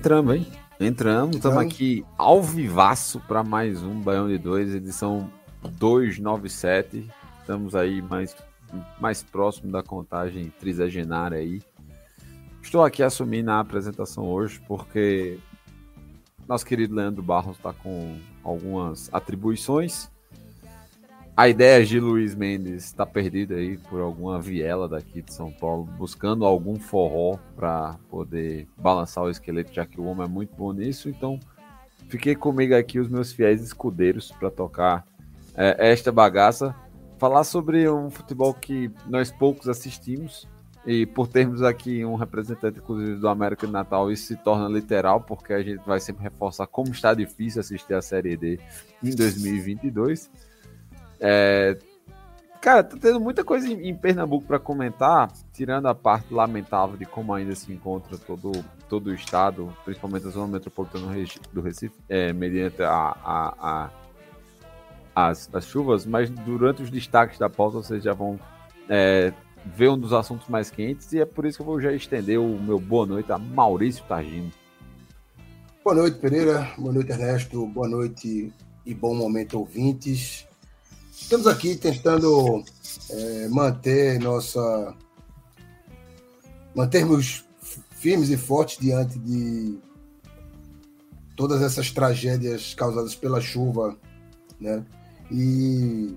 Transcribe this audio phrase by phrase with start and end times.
[0.00, 0.46] Entramos, hein?
[0.80, 5.30] Entramos, estamos aqui ao vivaço para mais um Baião de 2, edição
[5.72, 7.06] 297.
[7.38, 8.34] Estamos aí mais,
[8.98, 11.60] mais próximo da contagem trisagenária aí.
[12.62, 15.38] Estou aqui assumindo a apresentação hoje porque
[16.48, 20.10] nosso querido Leandro Barros está com algumas atribuições.
[21.40, 25.84] A ideia de Luiz Mendes está perdida aí por alguma viela daqui de São Paulo,
[25.96, 30.70] buscando algum forró para poder balançar o esqueleto, já que o homem é muito bom
[30.74, 31.08] nisso.
[31.08, 31.40] Então,
[32.10, 35.06] fiquei comigo aqui os meus fiéis escudeiros para tocar
[35.54, 36.76] é, esta bagaça,
[37.18, 40.46] falar sobre um futebol que nós poucos assistimos.
[40.84, 45.22] E por termos aqui um representante, inclusive, do América de Natal, isso se torna literal,
[45.22, 48.60] porque a gente vai sempre reforçar como está difícil assistir a Série D
[49.02, 50.30] em 2022.
[51.20, 51.76] É,
[52.60, 57.06] Cara, tá tendo muita coisa em, em Pernambuco para comentar, tirando a parte lamentável de
[57.06, 58.52] como ainda se encontra todo,
[58.86, 63.54] todo o estado, principalmente a zona metropolitana do Reci- do Recife, é, mediante a, a-
[63.58, 63.90] a-
[65.14, 68.38] as, as chuvas, mas durante os destaques da pauta vocês já vão
[68.90, 69.32] é,
[69.64, 72.38] ver um dos assuntos mais quentes, e é por isso que eu vou já estender
[72.38, 74.52] o meu boa noite a Maurício Targino.
[75.82, 76.70] Boa noite, Pereira.
[76.76, 77.66] Boa noite, Ernesto.
[77.68, 78.52] Boa noite
[78.84, 80.46] e bom momento, ouvintes.
[81.20, 82.64] Estamos aqui tentando
[83.10, 84.94] é, manter nossa.
[86.74, 87.44] mantermos
[87.90, 89.78] firmes e fortes diante de
[91.36, 93.96] todas essas tragédias causadas pela chuva,
[94.60, 94.84] né?
[95.30, 96.16] E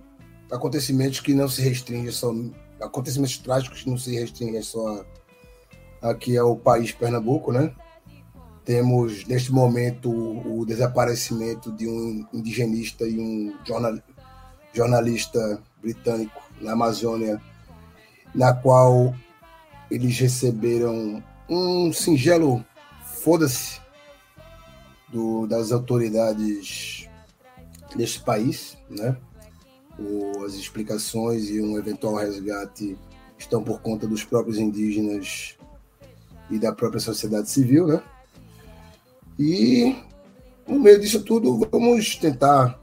[0.51, 2.33] acontecimentos que não se restringem só.
[2.81, 5.05] acontecimentos trágicos que não se restringem só
[6.01, 7.73] aqui ao país Pernambuco, né?
[8.65, 13.99] Temos, neste momento, o desaparecimento de um indigenista e um jornal-
[14.73, 17.41] jornalista britânico na Amazônia,
[18.33, 19.13] na qual
[19.91, 22.65] eles receberam um singelo
[23.21, 23.81] foda-se
[25.47, 27.07] das autoridades
[27.95, 29.15] deste país, né?
[29.99, 32.97] O- as explicações e um eventual resgate
[33.37, 35.55] estão por conta dos próprios indígenas
[36.49, 38.01] e da própria sociedade civil, né?
[39.37, 39.95] E
[40.67, 42.79] no meio disso tudo, vamos tentar,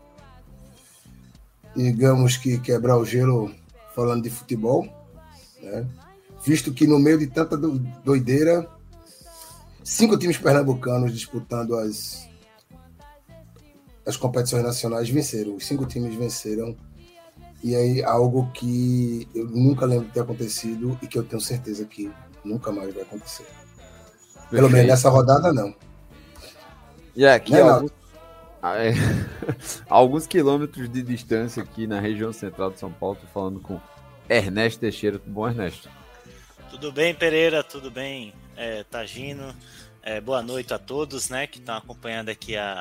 [1.77, 3.55] digamos que quebrar o gelo
[3.95, 4.89] falando de futebol,
[5.63, 5.87] né?
[6.45, 8.67] Visto que no meio de tanta do- doideira,
[9.85, 12.29] cinco times pernambucanos disputando as
[14.07, 15.55] as competições nacionais venceram.
[15.55, 16.75] Os cinco times venceram.
[17.63, 21.85] E aí algo que eu nunca lembro de ter acontecido e que eu tenho certeza
[21.85, 22.11] que
[22.43, 23.45] nunca mais vai acontecer.
[24.51, 25.75] Pelo menos nessa rodada não.
[27.15, 27.93] E aqui, alguns,
[28.63, 28.93] Ah, é.
[29.89, 33.81] alguns quilômetros de distância aqui na região central de São Paulo, tô falando com
[34.29, 35.19] Ernesto Teixeira.
[35.19, 35.89] Tudo bom, Ernesto?
[36.71, 37.65] Tudo bem, Pereira?
[37.65, 39.55] Tudo bem, é, Tagino?
[40.03, 42.73] É, boa noite a todos, né, que estão acompanhando aqui a,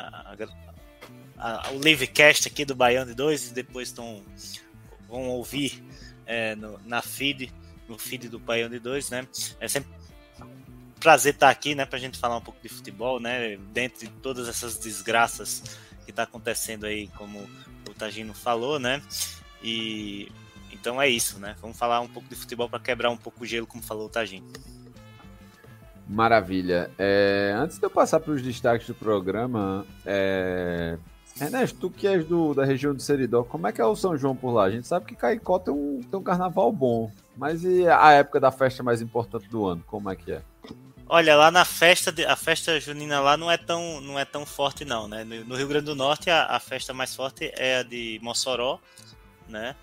[1.38, 4.24] a- a- o livecast aqui do Baião de 2 e depois estão
[5.08, 5.84] vão ouvir
[6.26, 7.52] é, no- na feed,
[7.88, 9.28] no feed do Baião de 2, né?
[9.60, 9.90] É sempre
[11.00, 14.48] prazer estar aqui, né, pra gente falar um pouco de futebol, né, dentro de todas
[14.48, 17.40] essas desgraças que tá acontecendo aí, como
[17.88, 19.02] o Tagino falou, né?
[19.64, 20.32] E
[20.72, 21.56] então é isso, né?
[21.62, 24.10] Vamos falar um pouco de futebol para quebrar um pouco o gelo, como falou o
[24.10, 24.48] Tagino.
[26.08, 26.90] Maravilha.
[26.98, 30.98] É, antes de eu passar para os destaques do programa, é,
[31.40, 34.18] Ernesto, tu que és do, da região do Seridó, como é que é o São
[34.18, 34.64] João por lá?
[34.64, 38.40] A gente sabe que Caicó tem um, tem um carnaval bom, mas e a época
[38.40, 40.42] da festa mais importante do ano, como é que é?
[41.12, 44.46] Olha, lá na festa, de- a festa junina lá não é tão, não é tão
[44.46, 45.24] forte não, né?
[45.24, 48.80] No, no Rio Grande do Norte a, a festa mais forte é a de Mossoró,
[49.48, 49.76] né?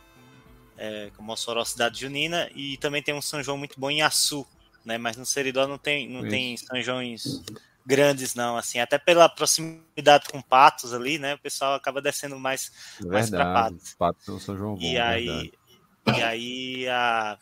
[0.79, 4.47] É, Mossoró cidade junina e também tem um São João muito bom em Açu,
[4.85, 4.99] né?
[4.99, 6.31] Mas no Seridó não tem, não Isso.
[6.31, 7.43] tem São Joões
[7.85, 11.35] grandes, não, assim, até pela proximidade com Patos ali, né?
[11.35, 12.71] O pessoal acaba descendo mais,
[13.05, 13.95] mais para Patos.
[13.95, 15.53] Patos no São João Bom, e aí,
[16.07, 17.39] e aí a,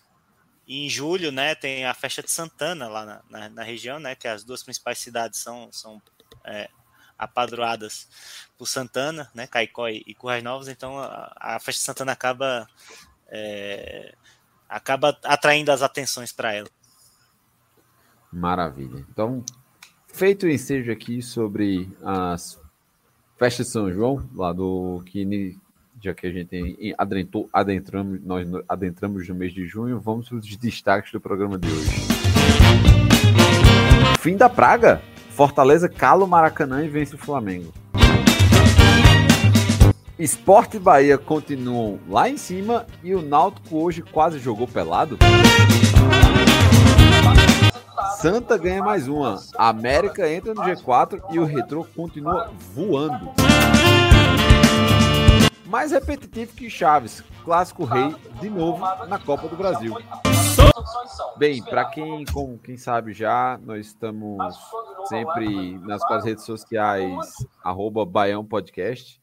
[0.66, 4.14] em julho, né, tem a festa de Santana lá na, na, na região, né?
[4.14, 6.00] Que as duas principais cidades são, são
[6.44, 6.70] é,
[7.18, 8.08] apadroadas
[8.56, 9.46] por Santana, né?
[9.46, 12.66] Caicó e, e Currais Novos, então a, a festa de Santana acaba
[13.28, 14.14] é,
[14.68, 16.68] acaba atraindo as atenções para ela.
[18.32, 19.06] Maravilha.
[19.10, 19.44] Então,
[20.08, 22.60] feito o ensejo aqui sobre as
[23.38, 25.56] festas de São João, lá do que
[26.04, 30.56] já que a gente adentrou, adentramos, nós adentramos no mês de junho, vamos para os
[30.56, 32.06] destaques do programa de hoje.
[34.20, 35.00] Fim da praga.
[35.30, 37.72] Fortaleza cala o Maracanã e vence o Flamengo.
[40.18, 45.18] Esporte e Bahia continuam lá em cima e o Náutico hoje quase jogou pelado.
[48.18, 49.42] Santa ganha mais uma.
[49.56, 53.32] América entra no G4 e o Retrô continua voando.
[55.74, 59.92] Mais repetitivo que Chaves, clássico rei de novo na Copa do Brasil.
[61.36, 64.56] Bem, para quem, como quem sabe já, nós estamos
[65.08, 67.18] sempre nas redes sociais,
[67.60, 69.20] arroba Baião Podcast.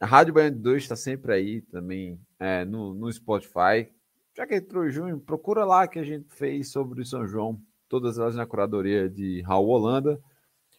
[0.00, 3.88] A Rádio de 2 está sempre aí também é, no, no Spotify.
[4.36, 7.62] Já que entrou em junho, procura lá que a gente fez sobre o São João,
[7.88, 10.20] todas elas na curadoria de Raul Holanda.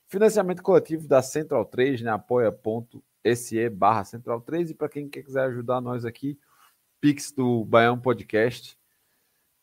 [0.05, 2.11] Financiamento coletivo da Central 3, né?
[3.23, 4.71] apoia.se barra Central 3.
[4.71, 6.37] E para quem quiser ajudar nós aqui,
[6.99, 8.77] Pix do Baião Podcast.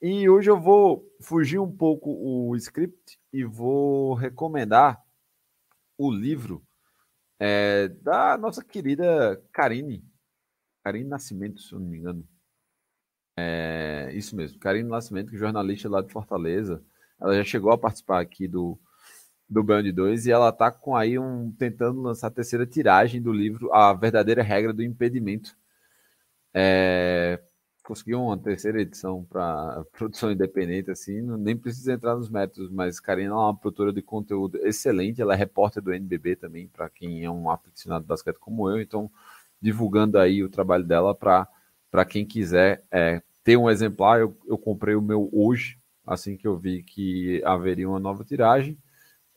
[0.01, 5.03] E hoje eu vou fugir um pouco o script e vou recomendar
[5.99, 6.67] o livro
[7.39, 10.03] é, da nossa querida Karine.
[10.83, 12.27] Karine Nascimento, se eu não me engano.
[13.37, 16.83] É, isso mesmo, Karine Nascimento, que jornalista lá de Fortaleza.
[17.21, 18.79] Ela já chegou a participar aqui do,
[19.51, 23.33] do Band 2 e ela está com aí um tentando lançar a terceira tiragem do
[23.33, 25.57] livro A Verdadeira Regra do Impedimento.
[26.55, 27.41] É,
[27.83, 33.33] conseguiu uma terceira edição para produção independente, assim, nem precisa entrar nos métodos, mas Karina
[33.33, 37.31] é uma produtora de conteúdo excelente, ela é repórter do NBB também, para quem é
[37.31, 39.11] um aficionado de basquete como eu, então
[39.61, 44.95] divulgando aí o trabalho dela para quem quiser é, ter um exemplar, eu, eu comprei
[44.95, 45.77] o meu hoje,
[46.07, 48.79] assim que eu vi que haveria uma nova tiragem,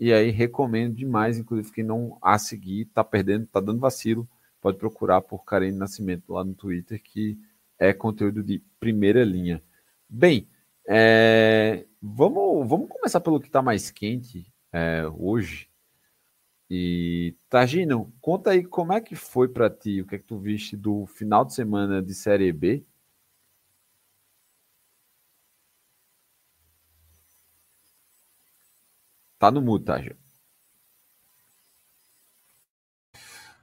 [0.03, 4.27] e aí recomendo demais, inclusive quem não a seguir, tá perdendo, tá dando vacilo,
[4.59, 7.39] pode procurar por Karine Nascimento lá no Twitter, que
[7.79, 9.63] é conteúdo de primeira linha.
[10.09, 10.45] Bem,
[10.85, 15.69] é, vamos, vamos começar pelo que está mais quente é, hoje.
[16.69, 20.37] E Tagino, conta aí como é que foi para ti, o que é que tu
[20.37, 22.83] viste do final de semana de Série B?
[29.43, 30.15] Tá no mudo, Tagino.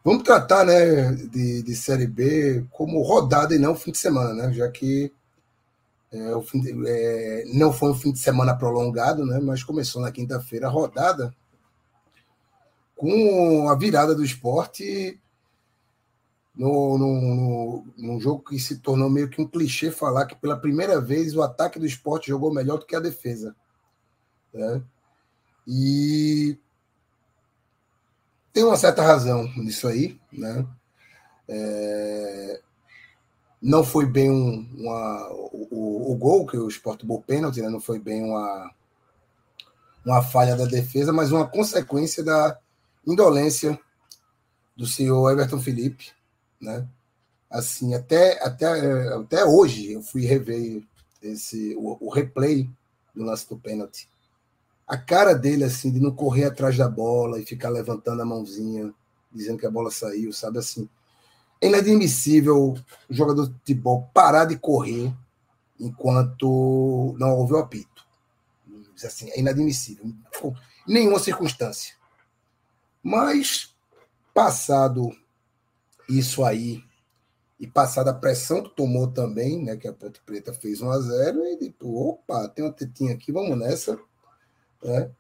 [0.05, 4.53] Vamos tratar né, de, de Série B como rodada e não fim de semana, né?
[4.53, 5.11] Já que
[6.13, 9.41] é, o fim de, é, não foi um fim de semana prolongado, né?
[9.41, 11.35] Mas começou na quinta-feira a rodada
[12.95, 15.19] com a virada do esporte
[16.55, 21.01] no, no, no, jogo que se tornou meio que um clichê falar que pela primeira
[21.01, 23.57] vez o ataque do esporte jogou melhor do que a defesa.
[24.53, 24.83] Né?
[25.73, 26.59] E
[28.53, 30.67] tem uma certa razão nisso aí, né?
[31.49, 32.61] É...
[33.63, 37.69] Não foi bem um, uma, o, o, gol que o Sport Ball pênalti, né?
[37.69, 38.75] não foi bem uma,
[40.05, 42.59] uma falha da defesa, mas uma consequência da
[43.07, 43.79] indolência
[44.75, 46.11] do senhor Everton Felipe,
[46.61, 46.85] né?
[47.49, 50.83] Assim, até, até, até hoje eu fui rever
[51.23, 52.69] esse, o, o replay
[53.15, 54.09] do lance do pênalti
[54.91, 58.93] a cara dele, assim, de não correr atrás da bola e ficar levantando a mãozinha,
[59.31, 60.89] dizendo que a bola saiu, sabe assim.
[61.61, 62.77] É inadmissível o
[63.09, 65.15] jogador de futebol parar de correr
[65.79, 68.05] enquanto não houve o apito.
[69.05, 70.13] Assim, é inadmissível.
[70.85, 71.95] Nenhuma circunstância.
[73.01, 73.73] Mas,
[74.35, 75.17] passado
[76.09, 76.83] isso aí,
[77.61, 80.99] e passada a pressão que tomou também, né, que a Ponte Preta fez 1 a
[80.99, 83.97] 0 e tipo, opa, tem uma tetinha aqui, vamos nessa
[84.83, 85.11] né?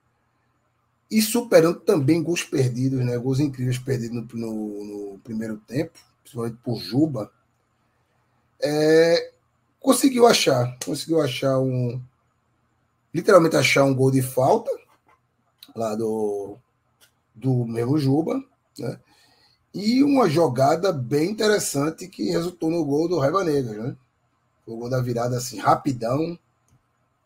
[1.11, 3.19] E superando também gols perdidos, né?
[3.19, 7.33] Gols incríveis perdidos no, no, no primeiro tempo, principalmente por Juba.
[8.63, 9.33] É,
[9.81, 12.01] conseguiu achar, conseguiu achar um.
[13.13, 14.71] Literalmente achar um gol de falta
[15.75, 16.57] lá do,
[17.35, 18.43] do mesmo Juba,
[18.79, 19.01] né?
[19.73, 23.97] E uma jogada bem interessante que resultou no gol do Raiva Negra, né?
[24.67, 26.39] O gol da virada assim, rapidão,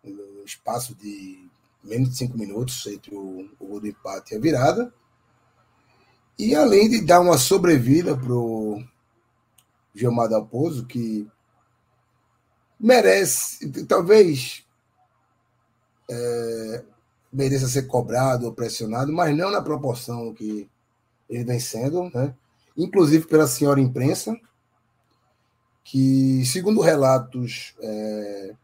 [0.03, 1.44] no espaço de
[1.85, 4.93] menos de cinco minutos entre o, o gol do empate e a virada.
[6.39, 8.83] E além de dar uma sobrevida para o
[9.95, 11.29] Gilmar Dalpozo, que
[12.81, 14.65] merece, talvez
[16.11, 16.85] é,
[17.33, 20.69] mereça ser cobrado ou pressionado, mas não na proporção que
[21.29, 22.35] ele vem sendo, né?
[22.77, 24.37] inclusive pela senhora imprensa,
[25.85, 28.55] que, segundo relatos é,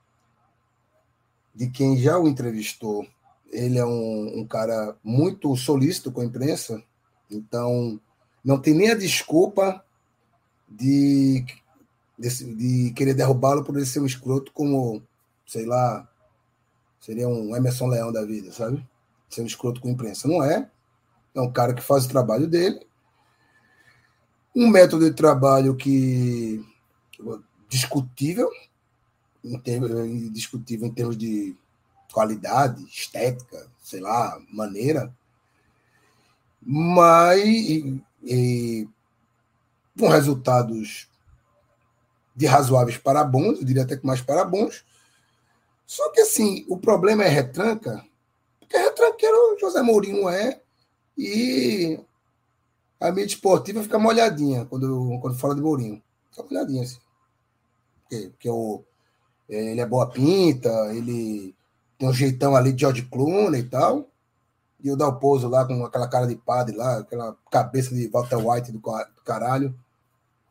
[1.55, 3.07] de quem já o entrevistou,
[3.51, 6.83] ele é um, um, cara muito solícito com a imprensa,
[7.31, 8.01] então
[8.45, 9.85] não tem nem a desculpa
[10.69, 11.45] de,
[12.19, 15.03] de, de querer derrubá-lo por ele ser um escroto como,
[15.47, 16.09] sei lá,
[17.01, 18.87] seria um Emerson Leão da vida, sabe?
[19.29, 20.29] Ser um escroto com a imprensa.
[20.29, 20.71] Não é.
[21.35, 22.81] É um cara que faz o trabalho dele.
[24.55, 26.65] Um método de trabalho que
[27.69, 28.51] discutível,
[29.45, 31.57] em termos, discutível em termos de
[32.13, 35.15] qualidade, estética, sei lá, maneira,
[36.61, 38.89] mas e, e,
[39.99, 41.09] com resultados
[42.35, 44.85] de razoáveis para bons, eu diria até que mais para bons.
[45.87, 48.05] Só que assim, o problema é retranca,
[48.59, 50.61] porque retranqueiro José Mourinho é,
[51.17, 51.99] e
[53.01, 56.03] a mídia esportiva fica molhadinha quando, quando fala de Mourinho.
[56.31, 57.01] Fica molhadinha assim.
[58.03, 58.85] Porque, porque o,
[59.51, 61.55] ele é boa pinta, ele
[61.99, 64.09] tem um jeitão ali de George Clooney e tal.
[64.83, 68.73] E o Dalpozo lá com aquela cara de padre lá, aquela cabeça de Walter White
[68.73, 68.81] do
[69.25, 69.75] caralho.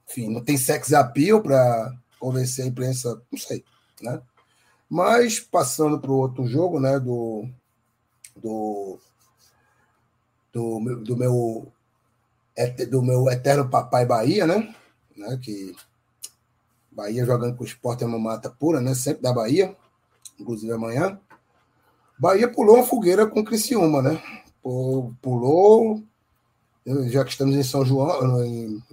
[0.08, 3.64] Enfim, não tem sex appeal para convencer a imprensa, não sei,
[4.02, 4.22] né?
[4.90, 7.48] Mas passando para o outro jogo, né, do,
[8.36, 9.00] do,
[10.52, 11.72] do, do meu
[12.90, 14.76] do meu eterno papai Bahia, né,
[15.16, 15.74] né que
[17.00, 18.94] Bahia jogando com o Sport é uma mata pura, né?
[18.94, 19.74] Sempre da Bahia,
[20.38, 21.18] inclusive amanhã.
[22.18, 24.22] Bahia pulou uma fogueira com o Criciúma, né?
[25.22, 26.04] Pulou,
[27.08, 28.84] já que estamos em São João, em,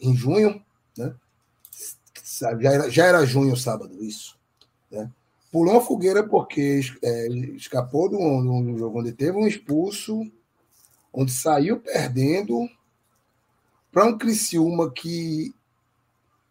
[0.00, 0.60] em junho,
[0.98, 1.14] né?
[2.60, 4.36] Já era, já era junho sábado, isso.
[4.90, 5.08] Né?
[5.52, 10.28] Pulou uma fogueira porque é, escapou de um, de um jogo onde teve um expulso,
[11.12, 12.68] onde saiu perdendo
[13.92, 15.54] para um Criciúma que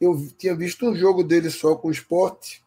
[0.04, 2.64] eu tinha visto um jogo dele só com o esporte.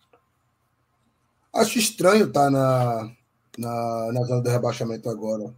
[1.52, 3.12] Acho estranho estar tá na,
[3.58, 5.54] na, na zona do rebaixamento agora.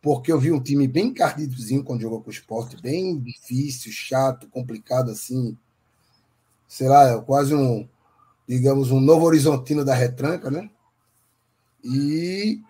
[0.00, 4.48] Porque eu vi um time bem encardidozinho quando jogou com o esporte, bem difícil, chato,
[4.48, 5.56] complicado assim.
[6.66, 7.88] Sei lá, quase um,
[8.48, 10.68] digamos, um novo horizontino da retranca, né?
[11.84, 12.60] E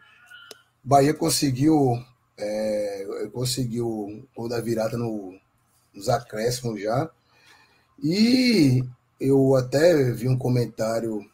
[0.85, 2.03] Bahia conseguiu
[2.37, 5.39] é, conseguiu o da virada no,
[5.95, 7.11] nos acréscimos já.
[8.03, 8.85] E
[9.21, 11.25] eu até vi um comentário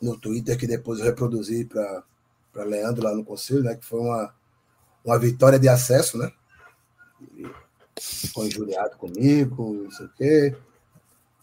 [0.00, 3.74] no Twitter que depois eu reproduzi para Leandro lá no conselho, né?
[3.74, 4.34] Que foi uma,
[5.04, 6.32] uma vitória de acesso, né?
[7.36, 7.50] Ele
[8.00, 10.56] ficou injuriado comigo, não sei o quê.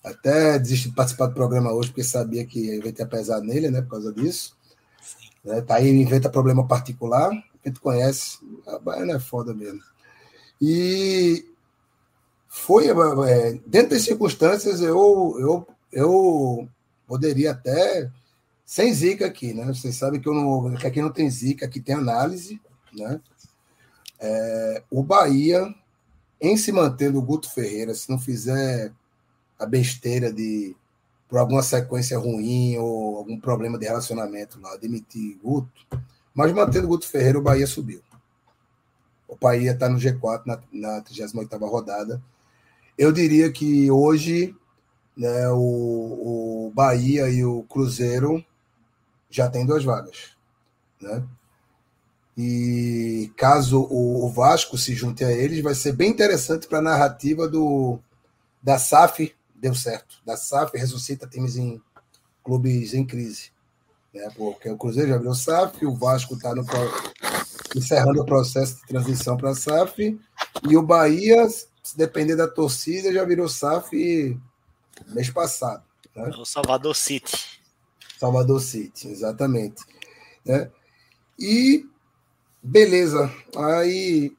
[0.04, 3.82] Até desisti de participar do programa hoje, porque sabia que ia ter pesado nele, né?
[3.82, 4.58] Por causa disso.
[5.44, 7.32] Né, tá aí, inventa problema particular.
[7.64, 9.82] Quem tu conhece, a Baiana é foda mesmo.
[10.62, 11.49] E
[12.50, 16.68] foi é, dentro das circunstâncias eu, eu, eu
[17.08, 18.10] poderia até
[18.66, 19.66] sem zica aqui, né?
[19.66, 22.60] Vocês sabem que, eu não, que aqui não tem zica, aqui tem análise,
[22.92, 23.22] né?
[24.20, 25.74] É, o Bahia,
[26.42, 28.92] em se mantendo o Guto Ferreira, se não fizer
[29.58, 30.76] a besteira de
[31.28, 35.70] por alguma sequência ruim ou algum problema de relacionamento lá, demitir Guto,
[36.34, 38.02] mas mantendo o Guto Ferreira, o Bahia subiu.
[39.28, 42.20] O Bahia está no G4 na, na 38 rodada
[43.00, 44.54] eu diria que hoje
[45.16, 48.44] né, o, o Bahia e o Cruzeiro
[49.30, 50.36] já têm duas vagas.
[51.02, 51.24] Né?
[52.38, 57.48] E caso o Vasco se junte a eles, vai ser bem interessante para a narrativa
[57.48, 58.00] do,
[58.62, 60.18] da SAF, deu certo.
[60.26, 61.82] Da SAF ressuscita times em
[62.44, 63.52] clubes em crise.
[64.14, 64.30] Né?
[64.36, 66.54] Porque o Cruzeiro já virou SAF, o Vasco está
[67.74, 70.20] encerrando o processo de transição para a SAF,
[70.68, 71.48] e o Bahia
[71.84, 74.40] se depender da torcida, já virou SAF
[75.08, 75.84] mês passado.
[76.16, 76.30] Né?
[76.38, 77.60] O Salvador City.
[78.20, 79.84] Salvador City, exatamente.
[80.46, 80.70] Né?
[81.38, 81.86] E
[82.62, 83.32] beleza.
[83.56, 84.36] Aí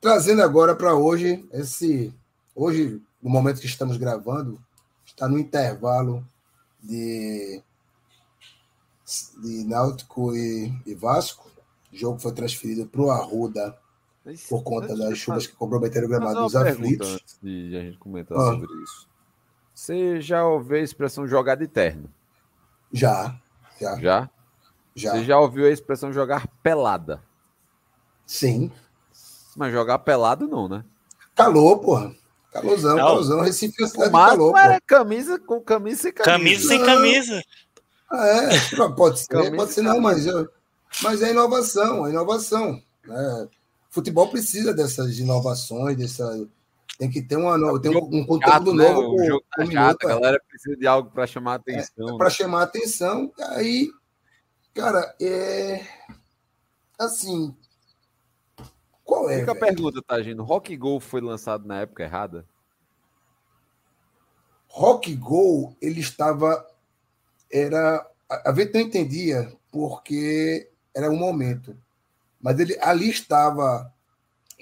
[0.00, 2.14] trazendo agora para hoje esse
[2.54, 4.62] hoje no momento que estamos gravando
[5.06, 6.26] está no intervalo
[6.82, 7.62] de
[9.42, 11.50] de Náutico e, e Vasco.
[11.92, 13.78] O jogo foi transferido para o Arruda
[14.48, 17.38] por conta das chuvas que comprometeram o gramado dos aflitos.
[17.42, 18.52] De a gente comentar ah.
[18.52, 19.08] sobre isso.
[19.74, 22.08] Você já ouviu a expressão jogar de terno?
[22.92, 23.36] Já,
[23.80, 23.96] já.
[23.98, 24.30] Já?
[24.94, 25.12] Já.
[25.12, 27.20] Você já ouviu a expressão jogar pelada?
[28.24, 28.70] Sim.
[29.56, 30.84] Mas jogar pelado não, né?
[31.34, 32.14] Calor, porra.
[32.52, 33.04] Calorzão, Não.
[33.04, 33.40] calorzão.
[33.40, 34.86] Recife é cidade de calor, era pô.
[34.86, 36.32] camisa com camisa sem camisa.
[36.38, 36.86] Camisa sem Não.
[36.86, 37.42] camisa.
[38.10, 40.48] Ah, é, pode ser, Camisa pode ser e não, mas, eu-
[41.02, 42.80] mas é inovação, é inovação.
[43.06, 43.48] né?
[43.94, 46.48] Futebol precisa dessas inovações, dessa,
[46.98, 48.88] tem que ter uma, no- tem um, um conteúdo Chato, né?
[48.92, 52.06] novo O por- jogo tá chato, a galera precisa de algo para chamar a atenção.
[52.06, 52.18] né?
[52.18, 53.32] para chamar a atenção.
[53.50, 53.88] Aí,
[54.74, 55.86] cara, é
[56.98, 57.54] assim,
[59.04, 59.38] qual é?
[59.40, 60.42] Fica a pergunta, Tagino.
[60.42, 62.44] Rock Go foi lançado na época errada?
[64.68, 66.66] Rock Go, ele estava.
[67.50, 68.04] Era.
[68.28, 71.76] A a gente não entendia porque era um momento.
[72.44, 73.90] Mas ele ali estava.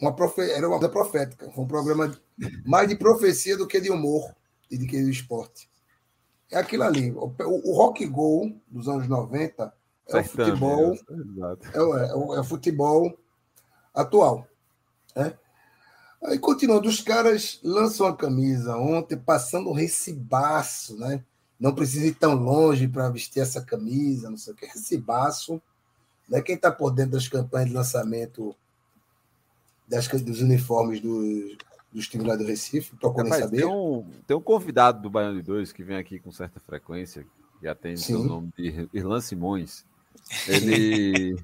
[0.00, 1.50] Uma profe, era uma coisa profética.
[1.50, 2.16] Foi um programa
[2.64, 4.32] mais de profecia do que de humor
[4.70, 5.68] e de que de esporte.
[6.50, 7.10] É aquilo ali.
[7.10, 9.72] O, o- Rock Go dos anos 90
[10.08, 10.94] é o futebol.
[11.74, 13.18] É, o- é o, é o futebol
[13.92, 14.46] atual.
[15.16, 15.34] Né?
[16.24, 21.24] Aí continuando, os caras lançam a camisa ontem, passando um recibaço, né?
[21.58, 24.66] Não precisa ir tão longe para vestir essa camisa, não sei o que.
[24.66, 25.60] Recibaço.
[26.32, 26.40] Né?
[26.40, 28.56] Quem está por dentro das campanhas de lançamento
[29.86, 31.58] das, dos uniformes dos,
[31.92, 33.58] dos times lá do Recife, procurem Rapaz, saber.
[33.58, 37.26] tem, um, tem um convidado do Baiano de Dois que vem aqui com certa frequência,
[37.60, 38.14] que atende Sim.
[38.14, 39.84] o nome de Irlan Simões.
[40.48, 41.36] Ele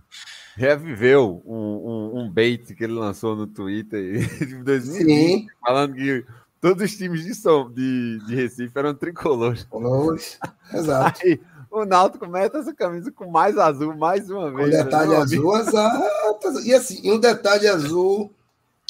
[0.57, 4.01] reviveu um, um, um bait que ele lançou no Twitter
[4.43, 6.25] em 2020, Sim, falando que
[6.61, 9.65] todos os times de, São, de, de Recife eram tricolores.
[9.65, 10.39] colores.
[10.73, 11.21] Exato.
[11.25, 14.71] Aí o Náutico mete essa camisa com mais azul mais uma Com vez.
[14.71, 15.17] detalhe né?
[15.17, 16.61] azul, exato.
[16.65, 18.33] E assim, e um detalhe azul.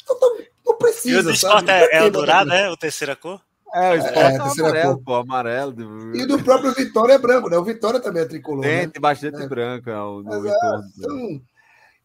[0.07, 0.19] Não,
[0.65, 1.29] não E precisa.
[1.29, 2.69] o esporte é, é o dourado, botar- é?
[2.69, 3.41] O terceira cor?
[3.73, 5.03] É, o esporte É, é, terceira amarelo, cor.
[5.03, 5.73] pô, amarelo.
[5.73, 7.57] de- E do próprio Vitória é branco, né?
[7.57, 8.61] O Vitória também é tricolor.
[8.63, 8.87] Tem, Né?
[8.87, 9.47] tem bastante É.
[9.47, 10.47] branca no Exato.
[10.47, 10.83] entorno.
[10.97, 11.41] Então,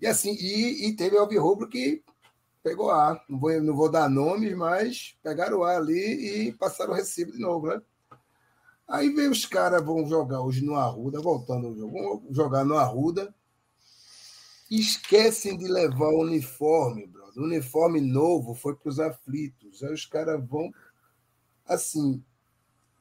[0.00, 2.02] e assim, e, e teve o Alvirrubro que
[2.62, 3.19] pegou A.
[3.28, 7.39] Não vou, não vou dar nomes, mas pegaram A ali e passaram o recibo de
[7.39, 7.80] novo, né?
[8.86, 12.76] Aí vem os caras, vão jogar hoje no Arruda, voltando ao jogo, vão jogar no
[12.76, 13.34] Arruda.
[14.70, 17.42] Esquecem de levar o uniforme, brother.
[17.42, 19.82] O uniforme novo foi para os aflitos.
[19.82, 20.70] Aí os caras vão
[21.66, 22.23] assim.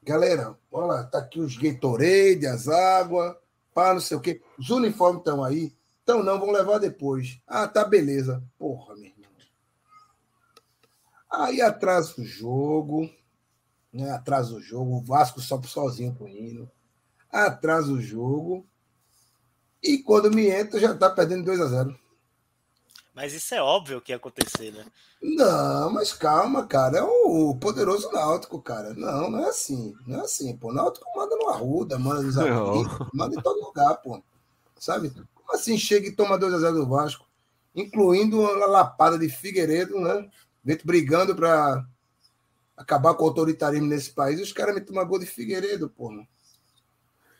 [0.02, 3.34] Galera, olha lá, tá aqui os Gatorade, as águas,
[3.72, 4.40] pá, não sei o quê.
[4.58, 5.74] Os uniformes estão aí?
[6.02, 7.40] Então não, vão levar depois.
[7.46, 8.42] Ah, tá, beleza.
[8.58, 9.24] Porra, meu irmão.
[11.30, 13.10] Aí atrasa o jogo,
[13.94, 14.10] né?
[14.10, 16.68] Atrasa o jogo, o Vasco sobe sozinho com o hino.
[17.30, 18.66] Atrasa o jogo.
[19.82, 21.98] E quando me entra, já tá perdendo 2 a 0
[23.14, 24.84] Mas isso é óbvio que ia acontecer, né?
[25.22, 26.98] Não, mas calma, cara.
[26.98, 28.92] É o poderoso Náutico, cara.
[28.94, 29.94] Não, não é assim.
[30.06, 30.70] Não é assim, pô.
[30.70, 32.82] O Náutico manda no Arruda, manda nos Não.
[32.82, 34.22] aflitos, manda em todo lugar, pô.
[34.78, 35.10] Sabe?
[35.34, 37.26] Como assim chega e toma 2x0 do Vasco?
[37.74, 40.28] Incluindo uma lapada de Figueiredo, né?
[40.64, 41.86] Vento brigando pra
[42.76, 44.40] acabar com o autoritarismo nesse país.
[44.40, 46.26] Os caras me tomam gol de Figueiredo, porra.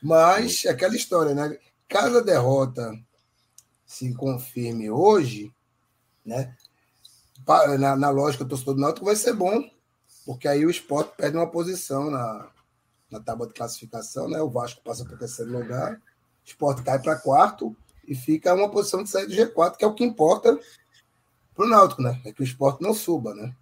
[0.01, 1.57] Mas é aquela história, né?
[1.87, 2.93] Caso a derrota
[3.85, 5.53] se confirme hoje,
[6.25, 6.55] né?
[7.77, 9.63] na, na lógica do torcedor do Náutico vai ser bom,
[10.25, 12.49] porque aí o esporte perde uma posição na,
[13.11, 14.41] na tábua de classificação, né?
[14.41, 16.01] O Vasco passa para o terceiro lugar, o
[16.43, 17.75] esporte cai para quarto
[18.07, 20.59] e fica uma posição de sair do G4, que é o que importa
[21.53, 22.19] para o Náutico, né?
[22.25, 23.55] É que o esporte não suba, né?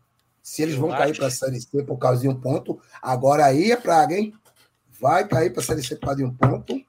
[0.43, 3.45] Se eles Eu vão cair para a Série C por causa de um ponto, agora
[3.45, 4.33] aí é praga, hein?
[4.99, 6.85] Vai cair para a Série C por causa de um ponto.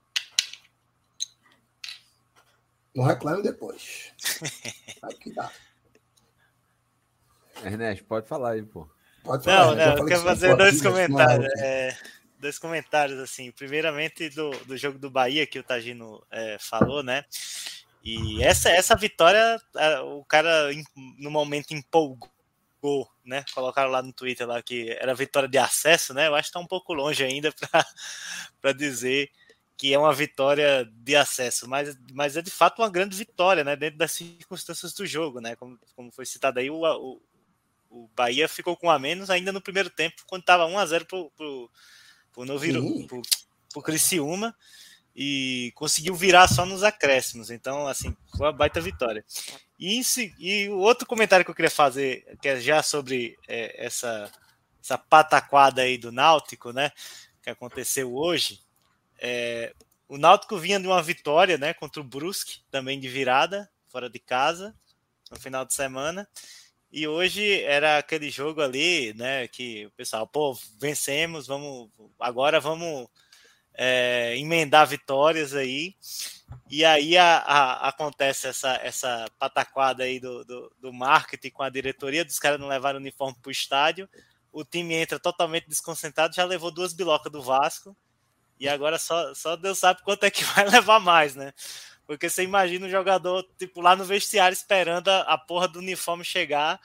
[2.93, 4.12] Não reclame depois.
[5.01, 5.51] Vai que dá.
[7.64, 8.88] Ernesto, pode falar aí, pô.
[9.23, 9.67] Pode falar.
[9.67, 9.85] Não, né?
[9.87, 11.53] Não, eu falei quero fazer dois comentários.
[11.59, 11.97] é,
[12.40, 13.53] dois comentários, assim.
[13.53, 17.25] Primeiramente, do, do jogo do Bahia, que o Tagino é, falou, né?
[18.05, 19.59] E essa, essa vitória,
[20.05, 20.71] o cara,
[21.19, 22.31] no momento, empolgou,
[23.25, 23.44] né?
[23.55, 26.29] Colocaram lá no Twitter lá que era vitória de acesso, né?
[26.29, 27.53] Eu acho que tá um pouco longe ainda
[28.61, 29.31] para dizer
[29.77, 33.75] que é uma vitória de acesso, mas, mas é de fato uma grande vitória, né?
[33.75, 35.57] Dentro das circunstâncias do jogo, né?
[35.57, 37.20] Como, como foi citado aí, o, o,
[37.90, 41.31] o Bahia ficou com um a menos ainda no primeiro tempo, quando estava 1x0 pro,
[41.31, 41.70] pro,
[42.33, 43.23] pro, Noviro, pro,
[43.73, 44.55] pro Criciúma
[45.14, 47.50] e conseguiu virar só nos acréscimos.
[47.50, 49.24] Então, assim, foi uma baita vitória.
[49.79, 50.00] E,
[50.38, 54.31] e o outro comentário que eu queria fazer, que é já sobre é, essa,
[54.83, 56.90] essa pataquada aí do Náutico, né?
[57.42, 58.61] Que aconteceu hoje.
[59.18, 59.72] É,
[60.09, 61.74] o Náutico vinha de uma vitória, né?
[61.74, 64.74] Contra o Brusque, também de virada, fora de casa,
[65.31, 66.29] no final de semana.
[66.90, 69.46] E hoje era aquele jogo ali, né?
[69.48, 71.90] Que o pessoal, pô, vencemos, vamos.
[72.18, 73.09] Agora vamos
[73.75, 75.95] é, emendar vitórias aí.
[76.71, 81.69] E aí a, a, acontece essa, essa pataquada aí do, do, do marketing com a
[81.71, 84.09] diretoria, dos caras não levaram o uniforme para o estádio.
[84.53, 87.97] O time entra totalmente desconcentrado, já levou duas bilocas do Vasco.
[88.59, 91.53] E agora só, só Deus sabe quanto é que vai levar mais, né?
[92.07, 96.25] Porque você imagina o jogador, tipo, lá no vestiário esperando a, a porra do uniforme
[96.25, 96.81] chegar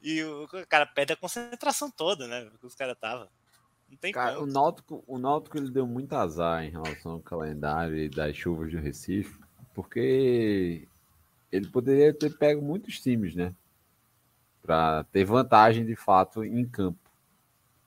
[0.00, 2.48] e o cara perde a concentração toda, né?
[2.60, 3.30] Que os caras tava.
[3.88, 7.96] Não tem cara, o Náutico, o Náutico ele deu muito azar em relação ao calendário
[7.96, 9.38] e das chuvas do Recife,
[9.74, 10.88] porque
[11.50, 13.54] ele poderia ter pego muitos times, né?
[14.62, 16.98] Para ter vantagem de fato em campo.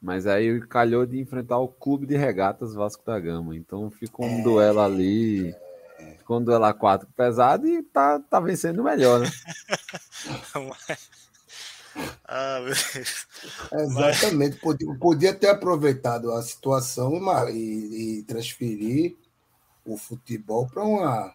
[0.01, 3.55] Mas aí calhou de enfrentar o Clube de Regatas Vasco da Gama.
[3.55, 5.53] Então ficou um duelo ali
[6.25, 9.27] com um duelo a quatro pesado e tá, tá vencendo melhor, né?
[12.25, 12.59] ah.
[13.73, 14.57] Exatamente.
[14.57, 17.11] Podia, podia ter aproveitado a situação
[17.49, 19.15] e, e transferir
[19.85, 21.33] o futebol para uma,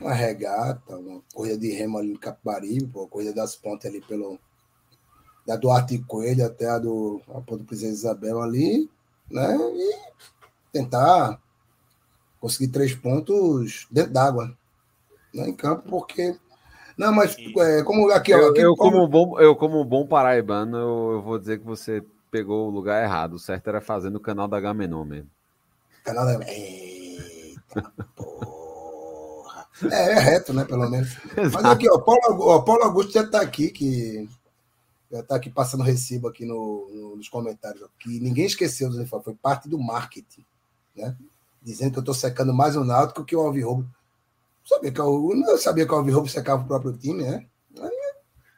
[0.00, 4.38] uma regata, uma coisa de remo ali no Capibaribe, uma coisa das pontas ali pelo.
[5.44, 8.88] Da Duarte Coelho até a do, a do Presidente Isabel ali,
[9.28, 9.56] né?
[9.74, 10.12] E
[10.72, 11.40] tentar
[12.40, 14.56] conseguir três pontos dentro d'água,
[15.34, 16.38] né, em campo, porque.
[16.96, 19.06] Não, mas é, como aqui, eu, aqui, eu, como...
[19.06, 23.34] bom, eu, como bom paraibano, eu, eu, vou dizer que você pegou o lugar errado.
[23.34, 25.30] O certo era fazer no canal da Gamenon mesmo.
[26.04, 26.44] Canal da.
[26.48, 29.66] Eita, porra.
[29.90, 30.64] É, é reto, né?
[30.64, 31.16] Pelo menos.
[31.52, 34.28] Mas aqui, ó, Paulo, ó, Paulo Augusto já está aqui, que
[35.10, 39.06] já está aqui passando recibo aqui no, no, nos comentários, ó, que ninguém esqueceu do
[39.06, 40.44] foi parte do marketing,
[40.96, 41.16] né?
[41.62, 43.86] dizendo que eu estou secando mais o Náutico que o Alvirrobo.
[44.64, 47.46] Sabia que eu não sabia que o Alvirrobo secava o próprio time, né?
[47.80, 48.14] Aí,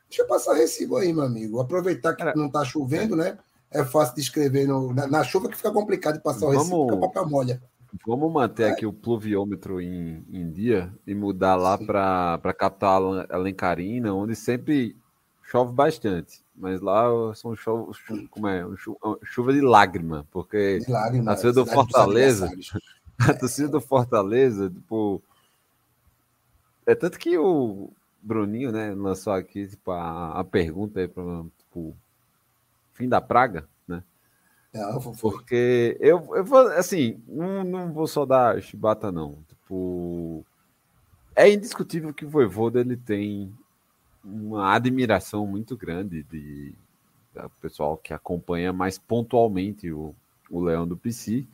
[0.08, 1.60] deixa eu passar recibo aí, meu amigo.
[1.60, 3.38] Aproveitar que não está chovendo, né?
[3.70, 6.62] É fácil de escrever no, na, na, chuva que fica complicado de passar o vamos,
[6.62, 7.62] recibo, porque a papel molha.
[8.06, 8.70] Vamos manter é.
[8.70, 14.96] aqui o pluviômetro em, em dia e mudar lá para a capital alencarina, onde sempre
[15.44, 16.42] chove bastante.
[16.56, 17.92] Mas lá são chuva,
[18.30, 18.64] como é,
[19.24, 22.48] chuva de lágrima, porque de lágrima, a cidade do Fortaleza,
[23.18, 25.22] a torcida do Fortaleza, tipo,
[26.86, 27.90] é tanto que o
[28.22, 31.94] Bruninho, né, lançou aqui tipo, a, a pergunta aí para tipo,
[32.94, 34.02] fim da praga, né?
[34.72, 39.38] Não, porque eu, eu vou, assim, não, não vou só dar chibata, não.
[39.48, 40.44] Tipo,
[41.36, 43.52] é indiscutível que o Voivoda ele tem
[44.24, 46.74] uma admiração muito grande de, de
[47.60, 50.14] pessoal que acompanha mais pontualmente o,
[50.50, 51.44] o Leão do PC.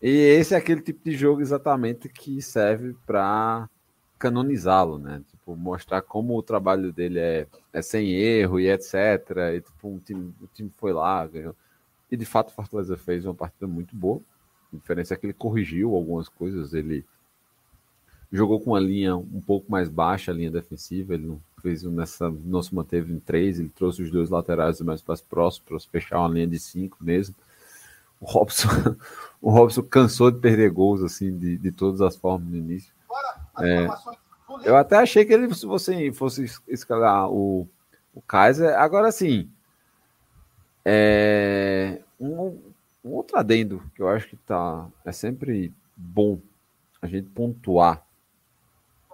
[0.00, 3.68] E esse é aquele tipo de jogo exatamente que serve para
[4.18, 5.22] canonizá-lo, né?
[5.30, 8.94] Tipo, mostrar como o trabalho dele é, é sem erro e etc.
[9.54, 11.54] E tipo, um time, o time foi lá, ganhou.
[12.10, 14.20] E de fato o Fortaleza fez uma partida muito boa.
[14.72, 17.04] A diferença é que ele corrigiu algumas coisas, ele
[18.32, 22.30] jogou com uma linha um pouco mais baixa, a linha defensiva, ele não fez nessa,
[22.30, 26.18] não se manteve em três, ele trouxe os dois laterais mais para próximos para fechar
[26.18, 27.34] uma linha de cinco mesmo.
[28.20, 28.68] O Robson,
[29.40, 32.92] o Robson cansou de perder gols assim de, de todas as formas no início.
[33.60, 33.88] É,
[34.64, 37.68] eu até achei que ele se você fosse escalar o,
[38.14, 38.78] o Kaiser.
[38.78, 39.50] Agora sim,
[40.84, 42.58] é, um,
[43.04, 46.38] um outro adendo que eu acho que tá é sempre bom
[47.00, 48.04] a gente pontuar,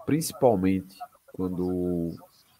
[0.04, 0.98] principalmente
[1.32, 2.14] quando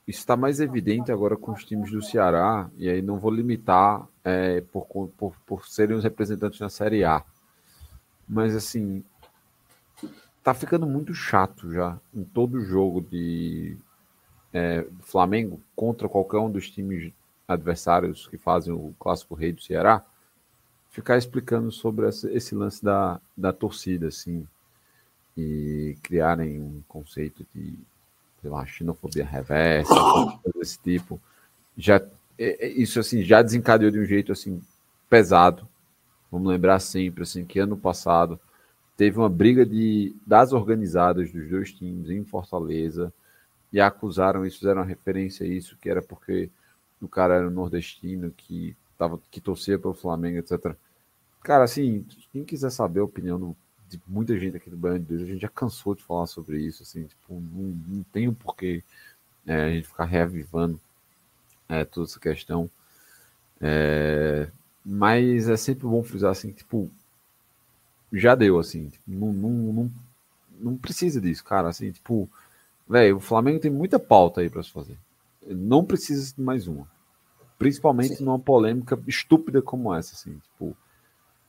[0.07, 4.07] isso está mais evidente agora com os times do Ceará, e aí não vou limitar
[4.25, 7.23] é, por, por, por serem os representantes na Série A.
[8.29, 9.05] Mas assim,
[10.43, 13.77] tá ficando muito chato já em todo jogo de
[14.53, 17.13] é, Flamengo contra qualquer um dos times
[17.47, 20.05] adversários que fazem o clássico rei do Ceará,
[20.91, 24.47] ficar explicando sobre esse, esse lance da, da torcida, assim,
[25.37, 27.79] e criarem um conceito de
[28.43, 29.95] sei lá, xenofobia reversa,
[30.57, 31.21] desse tipo.
[31.79, 31.97] Já,
[32.37, 34.61] é, é, isso assim, já desencadeou de um jeito assim
[35.09, 35.67] pesado.
[36.31, 38.39] Vamos lembrar sempre assim que ano passado
[38.97, 43.13] teve uma briga de das organizadas dos dois times em Fortaleza
[43.73, 46.51] e acusaram isso, fizeram referência a isso, que era porque
[47.01, 50.77] o cara era um nordestino que tava que torcia pelo Flamengo, etc.
[51.43, 53.57] Cara, assim, quem quiser saber a opinião do
[53.89, 56.59] de muita gente aqui do Baiano de Deus, a gente já cansou de falar sobre
[56.59, 58.83] isso, assim, tipo, não, não tem o porquê
[59.47, 60.81] é, a gente ficar reavivando
[61.69, 62.71] é, toda essa questão.
[63.61, 64.49] É,
[64.85, 66.91] mas é sempre bom frisar assim, tipo,
[68.13, 69.91] já deu, assim, tipo, não, não, não,
[70.61, 72.29] não precisa disso, cara, assim, tipo,
[72.89, 74.99] velho, o Flamengo tem muita pauta aí para se fazer.
[75.47, 76.87] Não precisa de mais uma.
[77.59, 78.25] Principalmente Sim.
[78.25, 80.77] numa polêmica estúpida como essa, assim, tipo,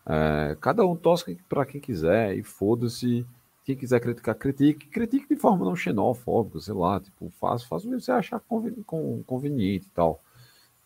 [0.06, 3.26] É, cada um torce para quem quiser e foda-se.
[3.66, 4.88] Quem quiser criticar, critique.
[4.88, 7.00] Critique de forma não xenofóbica, sei lá.
[7.00, 8.84] Tipo, faz, faz o que você achar conven,
[9.26, 10.22] conveniente e tal.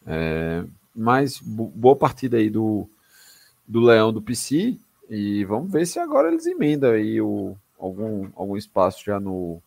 [0.05, 0.63] É,
[0.95, 2.87] mas boa partida aí do,
[3.67, 4.77] do Leão do PC.
[5.09, 9.61] E vamos ver se agora eles emendam aí o, algum, algum espaço já no.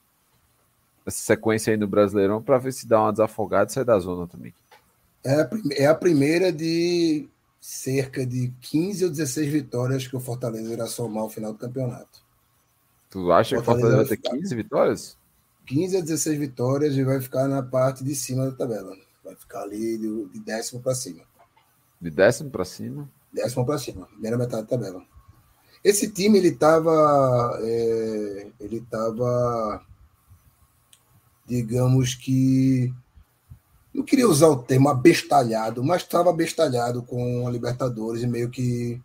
[1.07, 4.27] Essa sequência aí no Brasileirão para ver se dá uma desafogada e sai da zona
[4.27, 4.53] também.
[5.25, 7.27] É a, é a primeira de
[7.61, 12.23] cerca de 15 ou 16 vitórias que o Fortaleza irá somar ao final do campeonato.
[13.11, 15.19] Tu acha que o Fortaleza vai ter 15 vitórias?
[15.67, 18.97] 15 a 16 vitórias e vai ficar na parte de cima da tabela.
[19.25, 21.23] Vai ficar ali de décimo para cima.
[22.01, 23.11] De décimo para cima?
[23.33, 25.03] Décimo para cima, primeira metade da tabela.
[25.83, 29.83] Esse time ele estava, é, ele estava,
[31.47, 32.93] digamos que
[33.93, 39.01] não queria usar o termo abestalhado, mas estava abestalhado com a Libertadores e meio que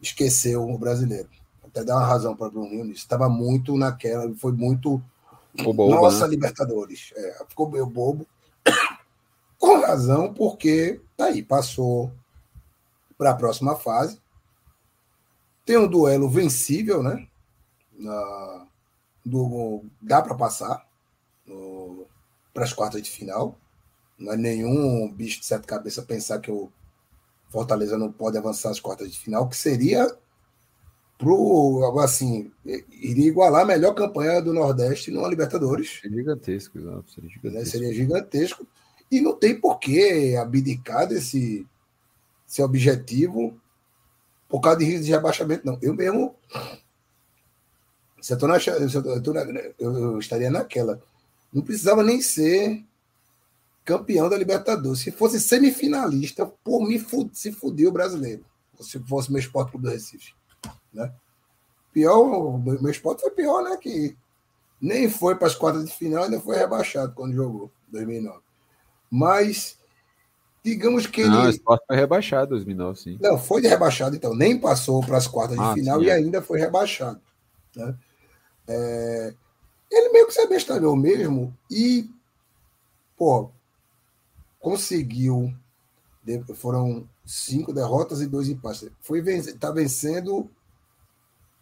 [0.00, 1.28] esqueceu o brasileiro.
[1.64, 3.00] Até dar uma razão para o Bruninho nisso.
[3.00, 5.02] Estava muito naquela, foi muito.
[5.56, 6.30] Nossa, né?
[6.30, 7.12] Libertadores.
[7.14, 8.26] É, ficou meio bobo.
[9.58, 12.10] com razão, porque tá aí, passou
[13.18, 14.19] para a próxima fase.
[15.70, 17.28] Tem um duelo vencível, né?
[17.96, 18.66] Na,
[19.24, 20.84] do, dá para passar
[22.52, 23.56] para as quartas de final.
[24.18, 26.72] Não é nenhum bicho de sete cabeças pensar que o
[27.50, 30.12] Fortaleza não pode avançar às quartas de final, que seria
[31.16, 32.50] pro assim,
[32.90, 36.00] iria igualar a melhor campanha do Nordeste numa Libertadores.
[36.04, 37.12] É gigantesco, exato.
[37.12, 37.34] Seria Né?
[37.36, 37.70] gigantesco.
[37.70, 38.66] Seria gigantesco.
[39.08, 41.64] E não tem por que abdicar desse,
[42.44, 43.56] desse objetivo
[44.50, 45.78] por causa de risco de rebaixamento, não.
[45.80, 46.34] Eu mesmo.
[48.20, 49.46] Se eu, tô na, se eu, tô- na-
[49.78, 51.00] eu- estaria naquela.
[51.52, 52.84] Não precisava nem ser
[53.84, 55.00] campeão da Libertadores.
[55.00, 58.44] Se fosse semifinalista, por mim se fudia o brasileiro.
[58.80, 60.34] Se fosse meu esporte clube do Recife.
[60.92, 61.10] Né?
[61.92, 63.76] Pior, meu esporte foi pior, né?
[63.76, 64.16] Que
[64.80, 68.40] nem foi para as quartas de final, ainda foi rebaixado quando jogou, 2009.
[69.10, 69.78] Mas,
[70.64, 71.30] digamos que ele.
[71.30, 73.18] Não, o Sport foi rebaixado em 2009, sim.
[73.20, 74.34] Não, foi de rebaixado, então.
[74.34, 76.14] Nem passou para as quartas de Ah, final sim, e é.
[76.14, 77.20] ainda foi rebaixado.
[77.76, 77.94] né?
[78.68, 79.34] É,
[79.90, 82.08] ele meio que se abestalhou mesmo e,
[83.16, 83.50] pô,
[84.58, 85.52] conseguiu.
[86.22, 88.88] de- Foram cinco derrotas e dois empates.
[89.00, 90.48] Foi vencer, tá vencendo.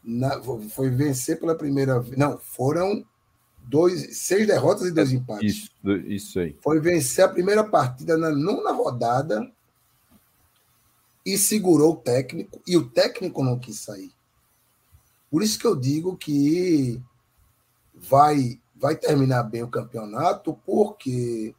[0.05, 2.17] na- foi vencer pela primeira vez.
[2.17, 3.05] Não, foram
[3.69, 6.57] dois, seis derrotas e dois empates Isso, isso aí.
[6.63, 9.51] foi vencer a primeira partida na nona rodada
[11.25, 14.11] e segurou o técnico, e o técnico não quis sair.
[15.31, 16.99] Por isso que eu digo que
[17.95, 21.55] vai, vai terminar bem o campeonato, porque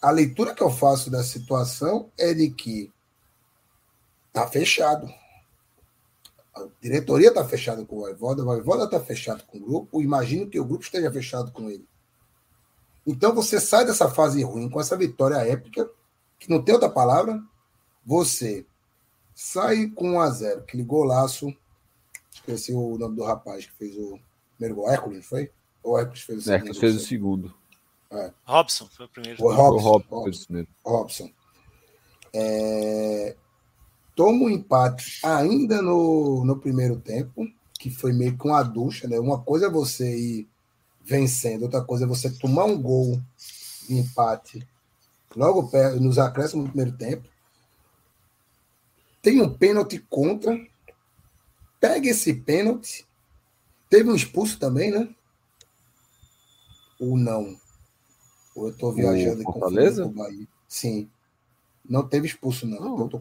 [0.00, 2.92] a leitura que eu faço da situação é de que
[4.32, 5.12] tá fechado.
[6.56, 10.48] A diretoria está fechada com o Voivoda, o Voivoda está fechado com o grupo, imagino
[10.48, 11.86] que o grupo esteja fechado com ele.
[13.06, 15.88] Então você sai dessa fase ruim com essa vitória épica,
[16.38, 17.40] que não tem outra palavra.
[18.04, 18.66] Você
[19.34, 21.54] sai com 1 a 0 aquele golaço.
[22.32, 24.18] Esqueci o nome do rapaz que fez o
[24.56, 24.90] primeiro gol.
[24.90, 25.52] Hércules, não foi?
[25.82, 26.54] Ou Hércules fez o segundo?
[26.56, 27.54] Hércules fez o segundo.
[28.44, 29.42] Robson foi o primeiro.
[29.44, 29.88] O O Robson.
[29.88, 30.42] Robson Robson.
[30.42, 30.68] o primeiro.
[30.84, 31.30] Robson.
[32.32, 33.36] É,
[34.16, 37.46] Toma um empate ainda no, no primeiro tempo,
[37.78, 39.20] que foi meio que uma ducha, né?
[39.20, 40.48] Uma coisa é você ir
[41.04, 43.20] vencendo, outra coisa é você tomar um gol
[43.86, 44.66] de empate
[45.36, 47.28] logo perto, nos acréscimos do primeiro tempo.
[49.20, 50.58] Tem um pênalti contra.
[51.78, 53.06] Pega esse pênalti.
[53.90, 55.08] Teve um expulso também, né?
[56.98, 57.60] Ou não?
[58.54, 60.08] Ou eu tô viajando e Fortaleza?
[60.08, 60.48] Bahia.
[60.66, 61.10] Sim.
[61.88, 62.80] Não teve expulso, não.
[62.80, 63.00] Não.
[63.00, 63.20] Eu tô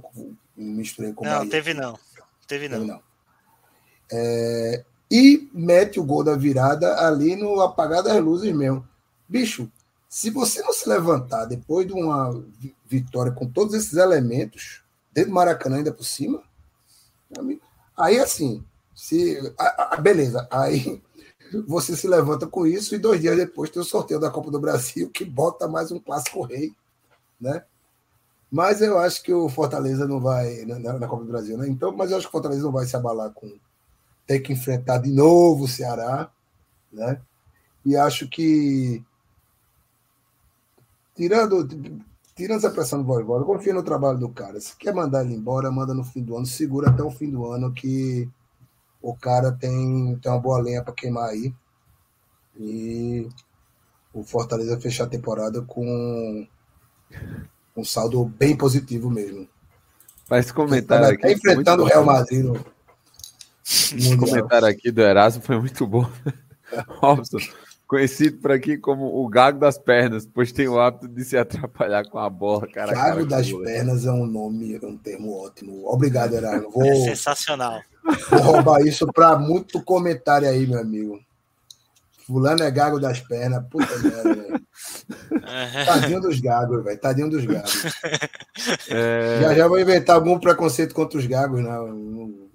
[0.56, 1.50] misturei com Não, Bahia.
[1.52, 1.94] teve não.
[2.48, 2.86] Teve Teve não.
[2.96, 3.02] não.
[4.12, 8.88] É, e mete o gol da virada ali no apagar das luzes mesmo.
[9.28, 9.72] Bicho,
[10.08, 15.32] se você não se levantar depois de uma vi- vitória com todos esses elementos, dentro
[15.32, 16.42] do Maracanã ainda por cima,
[17.98, 21.02] aí assim, se, a- a- beleza, aí
[21.68, 24.60] você se levanta com isso e dois dias depois tem o sorteio da Copa do
[24.60, 26.74] Brasil que bota mais um clássico rei,
[27.40, 27.64] né?
[28.52, 31.68] Mas eu acho que o Fortaleza não vai na, na- Copa do Brasil, né?
[31.68, 33.52] Então, mas eu acho que o Fortaleza não vai se abalar com
[34.28, 36.32] ter que enfrentar de novo o Ceará,
[36.94, 37.22] né?
[37.86, 39.04] E acho que
[41.16, 41.68] tirando
[42.36, 44.60] tirando essa pressão do Voivoda, eu confio no trabalho do cara.
[44.60, 47.46] Se quer mandar ele embora, manda no fim do ano, segura até o fim do
[47.50, 48.30] ano que
[49.02, 51.54] o cara tem, tem uma boa lenha para queimar aí.
[52.60, 53.28] E
[54.14, 56.48] o Fortaleza fechar a temporada com
[57.76, 59.48] um saldo bem positivo mesmo.
[60.30, 61.22] Mas esse comentário aqui.
[61.22, 62.66] Tá enfrentando o Real Madrid no.
[63.64, 66.10] Esse comentário aqui do Erasmo foi muito bom.
[66.88, 67.38] Robson,
[67.88, 72.08] conhecido por aqui como o gago das pernas, pois tem o hábito de se atrapalhar
[72.10, 72.94] com a bola, cara.
[72.94, 73.74] cara Gago com das goleiro.
[73.74, 75.84] pernas é um nome, é um termo ótimo.
[75.88, 76.68] Obrigado, Erasmo.
[76.68, 77.82] É Vou, sensacional.
[78.30, 81.20] vou roubar isso para muito comentário aí, meu amigo.
[82.26, 83.64] Fulano é gago das pernas.
[83.70, 84.65] Puta merda, velho.
[85.86, 87.00] Tadinho dos gagos, velho.
[87.00, 87.86] Tadinho dos gagos.
[88.90, 92.50] É, Já já vou inventar algum preconceito contra os gagos, não.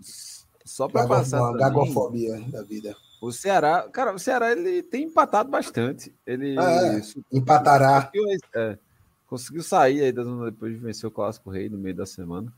[0.65, 2.97] só para Gago, passar uma também, gagofobia da vida.
[3.21, 6.13] o Ceará, cara, o Ceará ele tem empatado bastante.
[6.27, 7.01] Ele É,
[7.33, 8.03] Empatará.
[8.13, 8.79] conseguiu, é,
[9.27, 12.53] conseguiu sair aí da zona depois de vencer o Clássico Rei no meio da semana.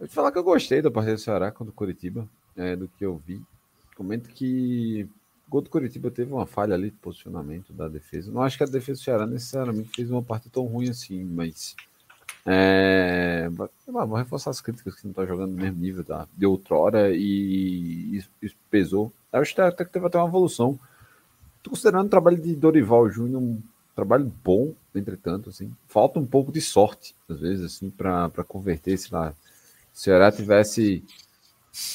[0.00, 2.88] Eu te falar que eu gostei da partida do Ceará contra o Curitiba, é, do
[2.88, 3.40] que eu vi.
[3.96, 5.08] Comento que
[5.54, 8.32] gol do Curitiba teve uma falha ali de posicionamento da defesa.
[8.32, 11.76] Não acho que a defesa do Ceará necessariamente fez uma partida tão ruim assim, mas
[12.44, 13.48] é,
[13.86, 18.16] vou reforçar as críticas que não está jogando no mesmo nível da, de outrora e
[18.16, 19.12] isso, isso pesou.
[19.32, 20.76] Eu acho que até que teve até uma evolução.
[21.62, 23.62] Tô considerando o trabalho de Dorival Júnior um
[23.94, 25.72] trabalho bom, entretanto, assim.
[25.86, 29.32] Falta um pouco de sorte, às vezes, assim, para converter, sei lá.
[29.92, 31.04] Se o Ceará tivesse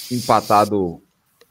[0.09, 1.03] empatado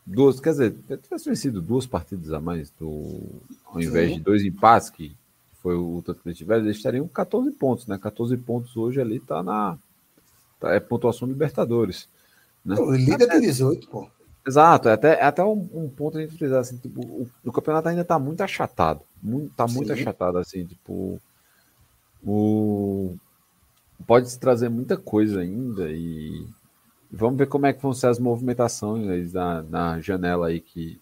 [0.08, 3.20] duas, quer dizer, tivesse vencido duas partidas a mais, do,
[3.66, 4.16] ao invés Sim.
[4.16, 5.14] de dois empates, que
[5.62, 7.98] foi o tanto que eles tiveram, eles estariam com 14 pontos, né?
[7.98, 9.76] 14 pontos hoje ali tá na.
[10.58, 12.08] tá- é pontuação Libertadores.
[12.64, 12.76] Né?
[12.76, 14.08] O líder tem 18, pô.
[14.46, 17.52] Exato, é até, é até um, um ponto a gente frisar, assim, tipo, o, o
[17.52, 19.92] campeonato ainda tá muito achatado, muito, tá muito Sim.
[19.92, 21.20] achatado, assim, tipo,
[22.24, 23.14] o,
[24.06, 26.46] pode se trazer muita coisa ainda e
[27.10, 30.98] vamos ver como é que vão ser as movimentações na, na janela aí que,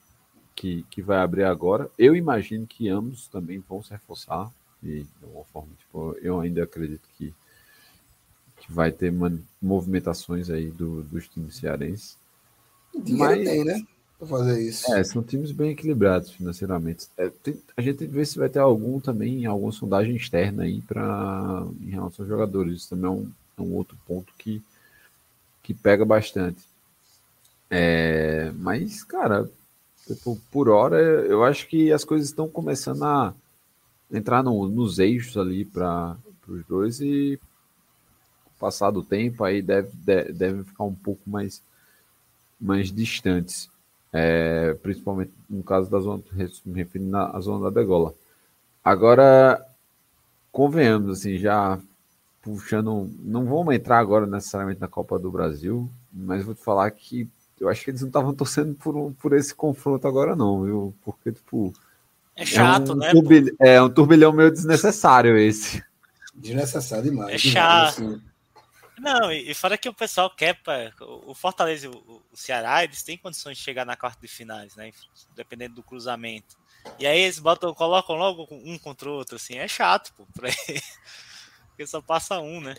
[0.54, 1.90] que, que vai abrir agora.
[1.98, 4.50] Eu imagino que ambos também vão se reforçar
[4.82, 7.32] e de alguma forma, tipo, eu ainda acredito que,
[8.60, 12.16] que vai ter man- movimentações aí do, dos times cearenses.
[12.94, 13.82] Dinheiro Mas- tem, né?
[14.18, 14.90] Pra fazer isso.
[14.94, 17.06] É, são times bem equilibrados financeiramente.
[17.18, 20.62] É, tem- a gente tem que ver se vai ter algum também, alguma sondagem externa
[20.62, 22.78] aí para em relação aos jogadores.
[22.78, 24.62] Isso também é um, é um outro ponto que,
[25.66, 26.62] que pega bastante.
[27.70, 29.50] É, mas, cara,
[30.06, 33.34] tipo, por hora, eu acho que as coisas estão começando a
[34.12, 36.16] entrar no- nos eixos ali para
[36.48, 37.40] os dois e
[38.58, 41.62] passado o tempo aí deve, de- devem ficar um pouco mais,
[42.60, 43.70] mais distantes.
[44.12, 46.22] É, principalmente no caso da zona,
[46.64, 48.14] me referindo à zona da degola.
[48.84, 49.64] Agora,
[50.52, 51.78] convenhamos, assim, já
[52.54, 57.28] puxando, não vamos entrar agora necessariamente na Copa do Brasil, mas vou te falar que
[57.60, 60.94] eu acho que eles não estavam torcendo por, um- por esse confronto agora, não, viu?
[61.02, 61.72] Porque, tipo,
[62.36, 63.10] É chato, é um, né?
[63.10, 65.82] turbil- é um turbilhão meio desnecessário esse.
[66.34, 67.34] Desnecessário demais.
[67.34, 68.02] É demais, chato.
[68.04, 68.22] assim.
[68.98, 72.36] Não, e, e fora que o pessoal quer, pá, o o Fortaleza e o, o
[72.36, 74.90] Ceará, eles têm condições de chegar na quarta de finais, né?
[75.34, 76.56] Dependendo do cruzamento.
[76.98, 80.48] E aí eles botam, colocam logo um contra o outro, assim, é chato, pô, pra
[80.68, 80.80] ele.
[81.76, 82.74] Porque só passa um, né?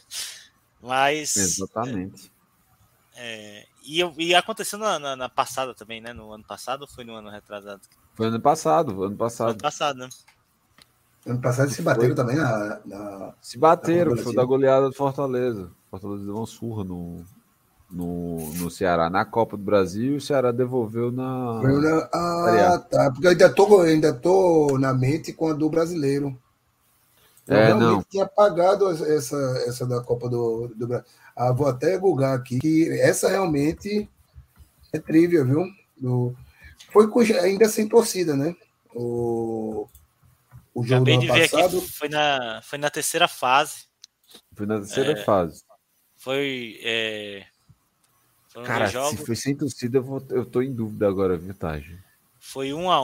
[0.82, 1.38] Mas.
[1.38, 2.32] Exatamente.
[3.16, 6.14] é, e, eu- e aconteceu na, na- na passada também, né?
[6.14, 7.82] No ano passado ou foi no ano retrasado?
[8.16, 9.62] Foi ano passado, ano No ano passado.
[9.62, 10.10] passado, né?
[11.28, 15.72] Ano passado se bateram também na, na- Se bateram, foi da goleada do Fortaleza.
[15.92, 17.24] Fortaleza deu uma surra no,
[17.92, 21.60] no, no Ceará na Copa do Brasil e o Ceará devolveu na.
[21.62, 21.72] Foi
[22.14, 23.12] Ah, tá.
[23.12, 26.36] Porque eu ainda tô, ainda tô na mente com a do brasileiro.
[27.48, 28.04] Eu É, realmente não.
[28.04, 31.06] tinha apagado essa, essa da Copa do, do Brasil.
[31.36, 34.10] Ah, vou até googar aqui, que essa realmente
[34.92, 35.66] é trivia, viu?
[35.98, 36.36] Do-
[36.92, 38.56] foi com- ainda sem torcida, né?
[38.94, 39.88] O,
[40.74, 41.78] o jogo do Acabei ano de ver passado.
[41.78, 43.86] aqui, foi na, foi na terceira fase.
[44.54, 45.64] Foi na terceira fase.
[46.18, 46.80] Foi.
[46.84, 47.46] É,
[48.66, 51.86] Cara, se foi sem torcida, eu, vou, eu tô em dúvida agora, viu, Taj?
[52.40, 53.02] Foi 1 a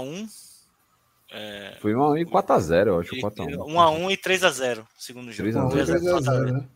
[1.33, 3.15] 1 Foi 1x1 e 4x0, eu acho.
[3.15, 3.65] 4x1.
[3.67, 5.49] 1 a 1 e 3 a 0 segundo jogo.
[5.49, 5.71] 3 a 0.
[5.71, 6.51] 3 a 0, 3x0.
[6.51, 6.67] né?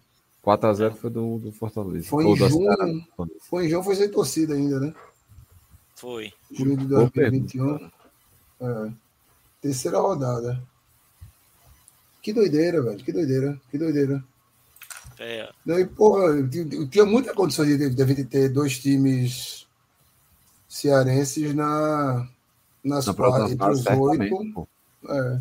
[0.43, 2.07] 4x0 foi do, do Fortaleza.
[2.07, 2.49] Foi em junho.
[2.49, 2.87] Ceará.
[3.41, 4.93] Foi em João, foi sem torcida ainda, né?
[5.95, 6.31] Foi.
[6.51, 7.91] Junho de Boa 2021.
[8.61, 8.91] É.
[9.61, 10.61] Terceira rodada.
[12.21, 12.97] Que doideira, velho.
[12.97, 13.59] Que doideira.
[13.69, 14.23] Que doideira.
[15.19, 16.47] É, Não, e, porra,
[16.91, 19.67] tinha muita condição de, de, de ter dois times
[20.69, 22.27] cearenses na,
[22.87, 24.67] nas Na quatro, entre os oito.
[25.09, 25.39] É,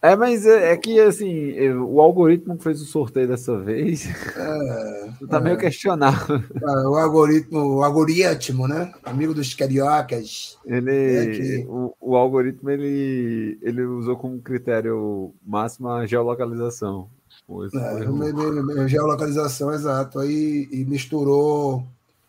[0.00, 5.10] É, mas é, é que assim, o algoritmo que fez o sorteio dessa vez é,
[5.28, 6.36] tá meio questionável.
[6.62, 8.92] é, o algoritmo, o algoritmo, né?
[9.04, 10.56] Amigo dos cariocas.
[10.64, 17.08] Ele, É que- o, o algoritmo ele, ele usou como critério máximo a geolocalização.
[17.74, 20.18] É, geolocalização, exato.
[20.20, 21.84] Aí e misturou,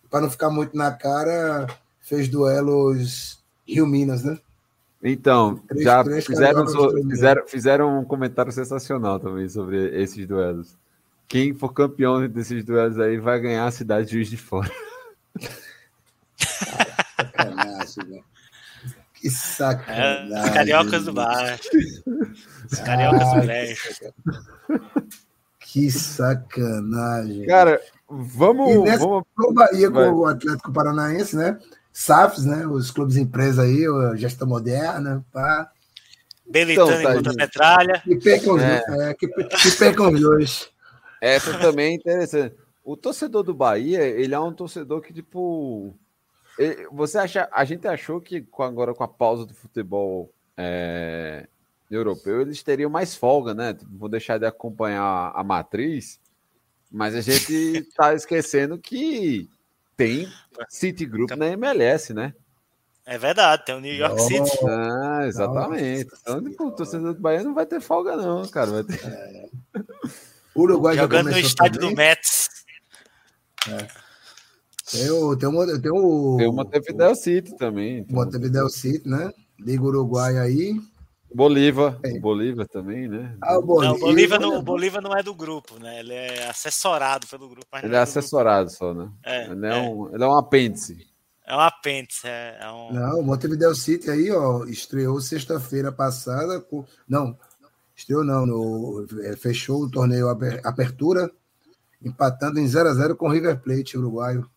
[0.10, 1.68] para não ficar muito na cara,
[2.02, 4.40] fez duelos Rio-Minas, né?
[5.02, 6.68] Então, Três- já três fizeram,
[7.10, 10.78] fizeram, fizeram um comentário sensacional também sobre esses duelos.
[11.28, 14.70] Quem for campeão desses duelos aí vai ganhar a cidade de Juiz de Fora.
[16.38, 18.24] Sacanagem, velho.
[19.14, 20.44] Que É, sacanagem.
[20.44, 21.70] os cariocas do baixo.
[22.72, 24.14] Os cariocas do leste.
[25.60, 27.46] Que sacanagem.
[27.46, 27.80] Cara,
[28.10, 28.74] vamos.
[28.76, 30.10] E nessa- vamos o Bahia Vai.
[30.10, 31.60] com o Atlético Paranaense, né?
[32.00, 32.66] SAFs, né?
[32.66, 35.70] Os clubes empresa aí, a gestão moderna, pá.
[36.46, 37.36] Belitani Então, contra a.
[37.36, 38.02] Petralha.
[38.04, 38.80] Que percam os É.
[38.86, 39.00] dois.
[39.02, 40.70] É, que, que percam os dois.
[41.22, 42.56] Essa também é interessante.
[42.84, 45.94] O torcedor do Bahia, ele é um torcedor que, tipo.
[46.58, 47.48] ele- Você acha.
[47.52, 51.48] A gente achou que agora com a pausa do futebol é,
[51.92, 53.74] europeu, eles teriam mais folga, né?
[53.74, 56.20] Tipo, Vou deixar de acompanhar a matriz,
[56.92, 59.50] mas a gente tá esquecendo que
[60.00, 60.32] tem
[60.70, 62.34] City Group na MLS, né?
[63.06, 64.22] É verdade, tem o New York.
[64.22, 64.58] City.
[64.66, 66.10] Ah, exatamente.
[66.22, 68.72] Então, tipo, o torcedor do Bahia não vai ter folga, não, cara.
[68.72, 69.50] Vai ter...
[70.56, 71.96] O Uruguai Jogando no estádio também.
[71.96, 72.50] do Mets.
[74.92, 78.00] Tem o, tem o, tem o, Tem o Montevideo City também.
[78.00, 78.16] então.
[78.16, 79.32] Montevideo City, né?
[79.60, 80.80] Liga Uruguai aí.
[81.34, 82.20] Bolívar, É.
[82.20, 83.36] Bolívar também, né?
[83.42, 83.96] Ah, o Não, Bolívar.
[83.96, 86.00] o Bolívar, não, o Bolívar não é do grupo, né?
[86.00, 87.68] Ele é assessorado pelo grupo.
[87.72, 88.20] Mas Ele não é do grupo.
[88.20, 89.12] assessorado só, né?
[89.24, 89.82] É, ele, é é.
[89.82, 91.08] Um, ele é um apêndice.
[91.46, 92.28] É um apêndice.
[92.28, 92.92] É, é um...
[92.94, 96.60] Não, o Montevideo City aí, ó, estreou sexta-feira passada.
[96.60, 96.84] Com...
[97.08, 97.38] Não,
[97.96, 98.46] estreou não.
[98.46, 99.06] No...
[99.24, 100.30] é, Fechou o torneio
[100.64, 101.30] Apertura,
[102.04, 104.50] empatando em 0x0 com o River Plate uruguaio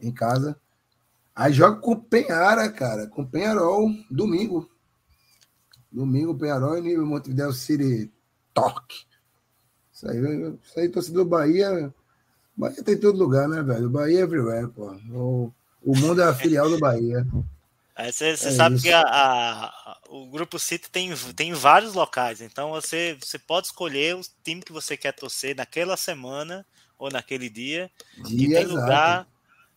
[0.00, 0.56] em casa.
[1.34, 4.68] Aí joga com o Penhara, cara, com o Penharol, domingo.
[5.90, 8.10] Domingo, Penharol e Montevideo City
[8.54, 9.04] Torque.
[9.92, 10.18] Isso aí,
[10.64, 11.92] isso aí torcedor do Bahia.
[12.56, 13.88] Bahia tem em todo lugar, né, velho?
[13.90, 14.92] Bahia é everywhere, pô.
[15.10, 17.26] O, o mundo é a filial do Bahia.
[17.98, 18.84] Você, você É sabe isso.
[18.84, 24.16] que a- a- o Grupo City tem, tem vários locais, então você, você pode escolher
[24.16, 26.64] o time que você quer torcer naquela semana
[26.98, 27.90] ou naquele dia.
[28.26, 28.80] E Dia tem exato.
[28.80, 29.28] lugar,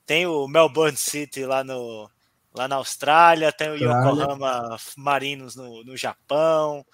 [0.05, 2.09] tem o Melbourne City lá, no,
[2.54, 3.76] lá na Austrália, tem o.
[3.76, 6.86] Yokohama Marinos no, no Japão,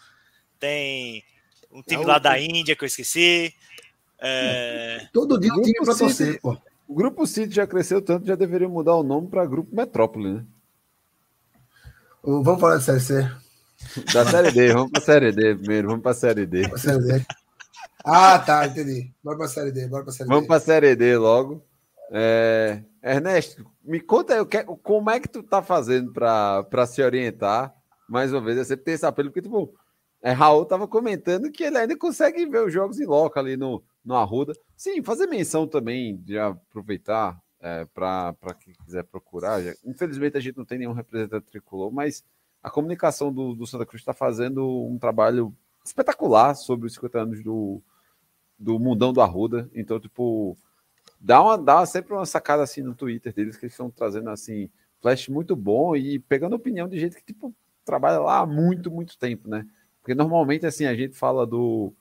[0.59, 1.23] tem
[1.71, 3.53] um time É lá da Índia que eu esqueci.
[4.19, 5.99] É, Todo dia pra City.
[5.99, 6.57] torcer, pô.
[6.87, 10.45] O Grupo City já cresceu tanto, já deveria mudar o nome para Grupo Metrópole, né?
[12.23, 13.31] Vamos falar de Série C.
[14.13, 16.67] Da Série D, vamos para Série D primeiro, vamos para Série D.
[16.67, 17.25] Pra Série D.
[18.03, 19.11] Ah, tá, entendi.
[19.23, 20.47] Bora pra Série D, bora pra Série Vamos D.
[20.47, 21.63] para Série D logo.
[22.11, 27.73] É, Ernesto, me conta aí, que- como é que tu tá fazendo para se orientar?
[28.07, 29.73] Mais uma vez, eu sempre tenho esse apelo, porque, tipo,
[30.21, 33.83] é, Raul tava comentando que ele ainda consegue ver os jogos em loco ali no,
[34.03, 34.53] no Arruda.
[34.75, 39.61] Sim, fazer menção também, de aproveitar é, para quem quiser procurar.
[39.61, 42.23] Já- Infelizmente, a gente não tem nenhum representante tricolor, mas
[42.63, 45.53] a comunicação do, do Santa Cruz está fazendo um trabalho
[45.85, 47.81] espetacular sobre os 50 anos do,
[48.57, 49.69] do Mundão do Arruda.
[49.73, 50.57] Então, tipo,
[51.19, 54.69] dá, uma, dá sempre uma sacada assim no Twitter deles, que eles estão trazendo assim,
[55.01, 57.53] flash muito bom e pegando opinião de gente que, tipo,
[57.83, 59.65] trabalha lá há muito, muito tempo, né?
[60.01, 61.93] Porque normalmente, assim, a gente fala do,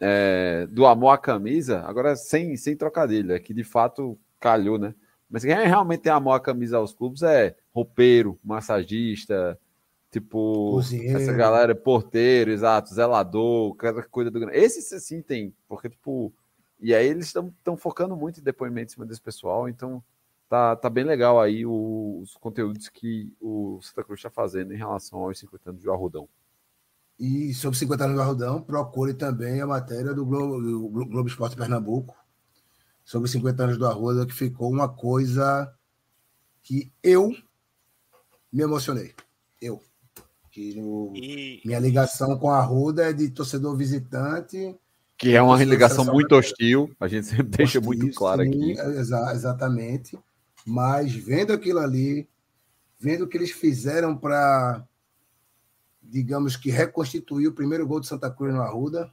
[0.00, 4.94] é, do amor à camisa, agora sem, sem trocadilho, é que de fato calhou, né?
[5.28, 9.58] Mas quem realmente tem amor à camisa aos clubes é roupeiro, massagista,
[10.10, 11.18] tipo, Cozinheiro.
[11.18, 14.50] essa galera, porteiro, exato, zelador, cara que cuida do.
[14.50, 16.32] Esses assim tem, porque, tipo,
[16.80, 20.02] e aí eles estão focando muito em depoimento em cima desse pessoal, então
[20.48, 24.76] tá, tá bem legal aí o- os conteúdos que o Santa Cruz está fazendo em
[24.76, 26.28] relação aos 50 anos de Arrudão.
[27.18, 31.28] E sobre 50 anos do Arrudão, procure também a matéria do Globo, do Glo- Globo
[31.28, 32.16] Esporte Pernambuco
[33.04, 35.74] sobre os 50 anos do Arruda, que ficou uma coisa
[36.62, 37.30] que eu
[38.52, 39.14] me emocionei.
[39.60, 39.82] Eu.
[40.50, 44.78] Que o- e, minha ligação com a Arruda é de torcedor visitante.
[45.18, 46.80] Que é uma ligação muito brasileira.
[46.80, 48.72] hostil, a gente sempre deixa muito claro aqui.
[48.72, 50.18] exa- exatamente.
[50.64, 52.28] Mas vendo aquilo ali,
[52.98, 54.86] vendo o que eles fizeram para,
[56.02, 59.12] digamos que, reconstituir o primeiro gol de Santa Cruz no Arruda,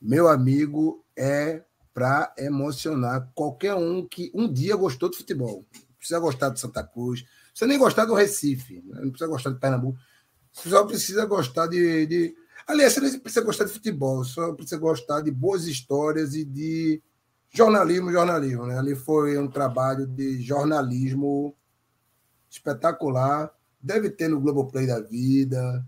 [0.00, 1.62] meu amigo, é
[1.92, 5.66] para emocionar qualquer um que um dia gostou de futebol.
[5.74, 9.02] Não precisa gostar de Santa Cruz, não precisa nem gostar do Recife, né?
[9.02, 9.98] não precisa gostar de Pernambuco,
[10.52, 12.34] só precisa gostar de, de...
[12.66, 17.02] Aliás, você não precisa gostar de futebol, só precisa gostar de boas histórias e de
[17.50, 18.66] jornalismo, jornalismo.
[18.66, 18.78] Né?
[18.78, 21.54] Ali foi um trabalho de jornalismo
[22.48, 23.52] espetacular.
[23.80, 25.84] Deve ter no Globoplay da vida.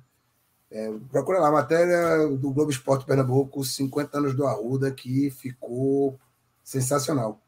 [0.71, 6.19] É, procura lá a matéria do Globo Esporte Pernambuco, 50 anos do Arruda, que ficou
[6.65, 7.41] sensacional.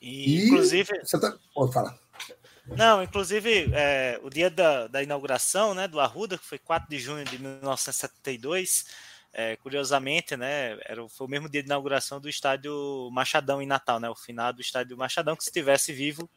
[0.00, 0.88] E, inclusive.
[1.02, 1.36] Você tá...
[1.54, 2.03] Pode falar.
[2.66, 6.98] Não, inclusive, é, o dia da, da inauguração né, do Arruda, que foi 4 de
[6.98, 8.86] junho de 1972,
[9.32, 14.00] é, curiosamente, né, era, foi o mesmo dia de inauguração do estádio Machadão em Natal,
[14.00, 16.28] né, o final do estádio Machadão, que se estivesse vivo,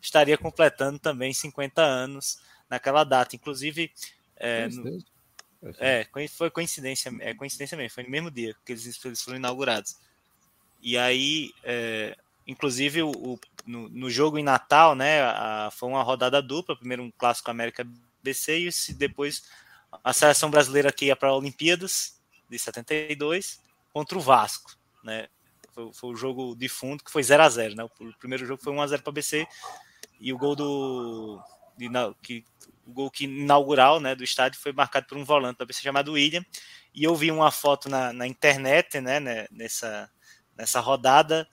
[0.00, 3.36] estaria completando também 50 anos naquela data.
[3.36, 3.92] Inclusive,
[4.36, 4.98] é, no,
[5.78, 9.96] é foi coincidência, é coincidência mesmo, foi no mesmo dia que eles, eles foram inaugurados.
[10.80, 12.16] E aí, é,
[12.48, 17.10] inclusive, o, no, no, jogo em Natal, né, a, foi uma rodada dupla, primeiro um
[17.10, 17.86] clássico América
[18.22, 19.44] BC e depois
[20.02, 22.18] a seleção brasileira que ia para Olimpíadas
[22.48, 23.60] de 72
[23.92, 24.72] contra o Vasco,
[25.04, 25.28] né?
[25.72, 27.84] Foi, foi o jogo de fundo que foi 0 a 0 né?
[27.84, 29.46] O primeiro jogo foi 1 a 0 para BC
[30.18, 31.40] e o gol do
[31.76, 31.88] de,
[32.22, 32.44] que
[32.86, 36.12] o gol que inaugural, né, do estádio foi marcado por um volante da BC chamado
[36.12, 36.44] William.
[36.94, 40.10] E eu vi uma foto na, na internet, né, né, nessa
[40.56, 41.46] nessa rodada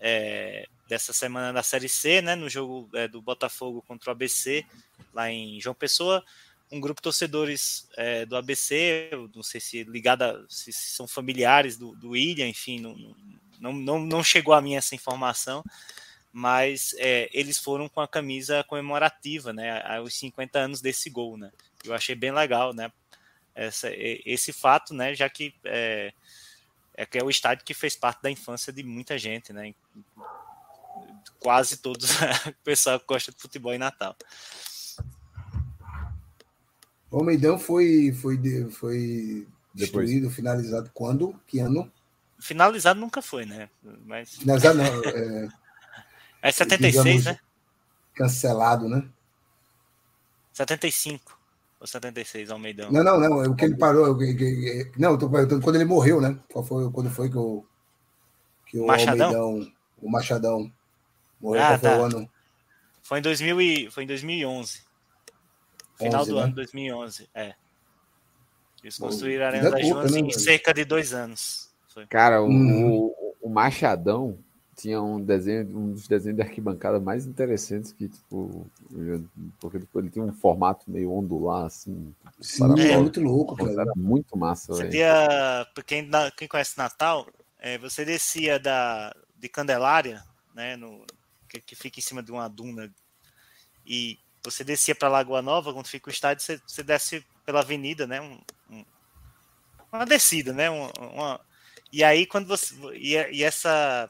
[0.00, 4.64] é, dessa semana da Série C, né, no jogo é, do Botafogo contra o ABC,
[5.12, 6.24] lá em João Pessoa.
[6.70, 11.94] Um grupo de torcedores é, do ABC, não sei se ligada, se são familiares do,
[11.96, 13.14] do William, enfim, não,
[13.58, 15.64] não, não, não chegou a mim essa informação,
[16.30, 21.50] mas é, eles foram com a camisa comemorativa, né, aos 50 anos desse gol, né,
[21.84, 22.92] eu achei bem legal, né,
[23.54, 26.12] essa, esse fato, né, já que é,
[26.98, 29.72] é que é o estádio que fez parte da infância de muita gente, né,
[31.38, 32.10] quase todos
[32.44, 34.16] o pessoal que gosta de futebol em Natal.
[37.08, 38.36] O Almeidão foi, foi,
[38.72, 41.40] foi destruído, finalizado quando?
[41.46, 41.90] Que ano?
[42.40, 43.70] Finalizado nunca foi, né?
[44.04, 44.36] Mas...
[44.36, 45.48] Finalizado não.
[46.40, 47.40] É, é 76, digamos, né?
[48.14, 49.08] Cancelado, né?
[50.52, 51.37] 75
[51.80, 52.90] ou 76, Almeidão.
[52.90, 53.44] Não, não, não.
[53.44, 54.16] É o que ele parou.
[54.96, 56.38] Não, eu tô perguntando quando ele morreu, né?
[56.52, 57.64] Qual foi, quando foi que o,
[58.66, 59.26] que o Machadão?
[59.26, 59.72] Almeidão,
[60.02, 60.72] o Machadão,
[61.40, 61.62] morreu?
[61.62, 61.90] Ah, tá.
[61.90, 62.30] foi o ano?
[63.02, 64.82] Foi em, 2000 e, foi em 2011.
[65.96, 66.42] Final 11, do né?
[66.42, 67.54] ano 2011, é.
[68.82, 71.70] Eles construíram a Arena das Jonas né, em cerca de dois anos.
[71.88, 72.06] Foi.
[72.06, 73.08] Cara, o, hum.
[73.08, 74.38] o, o, Machadão
[74.78, 78.64] tinha um desenho, um dos desenhos de arquibancada mais interessantes que, tipo,
[79.58, 82.14] porque tipo, ele tinha um formato meio ondular, assim.
[82.40, 83.72] Sim, é muito louco, cara.
[83.72, 84.90] Era muito massa, velho.
[84.90, 87.26] Tinha, quem, quem conhece Natal,
[87.58, 90.22] é, você descia da, de Candelária,
[90.54, 91.04] né, no,
[91.48, 92.88] que, que fica em cima de uma duna,
[93.84, 98.06] e você descia para Lagoa Nova, quando fica o estádio, você, você desce pela avenida,
[98.06, 98.20] né?
[98.20, 98.38] Um,
[98.70, 98.84] um,
[99.92, 100.70] uma descida, né?
[100.70, 101.40] Uma, uma,
[101.92, 104.08] e aí quando você e, e essa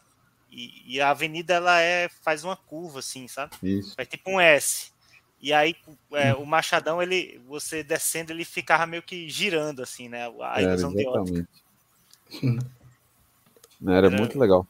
[0.51, 3.53] e, e, a avenida ela é faz uma curva assim, sabe?
[3.63, 3.95] Isso.
[3.99, 4.91] É tipo um S.
[5.41, 5.77] E aí
[6.13, 10.31] é, o Machadão ele você descendo ele ficava meio que girando assim, né?
[10.43, 11.49] A ilusão de ótica.
[13.87, 14.67] Era, Era muito legal.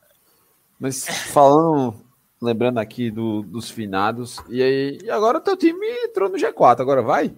[0.78, 2.04] Mas falando
[2.40, 4.38] lembrando aqui do, dos finados.
[4.48, 7.34] E aí, e agora o teu time entrou no G4, agora vai?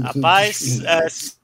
[0.00, 1.36] Rapaz, é, se,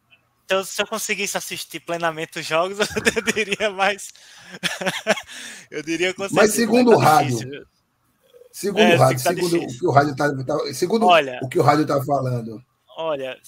[0.49, 2.79] eu, se eu conseguisse assistir plenamente os jogos,
[3.17, 4.13] eu diria mais.
[5.71, 7.67] eu diria com Mas segundo o rádio.
[8.53, 11.49] Segundo é, o rádio, tá segundo o que o rádio tá, tá, segundo olha, o
[11.49, 12.63] que o rádio tá falando.
[12.97, 13.39] Olha,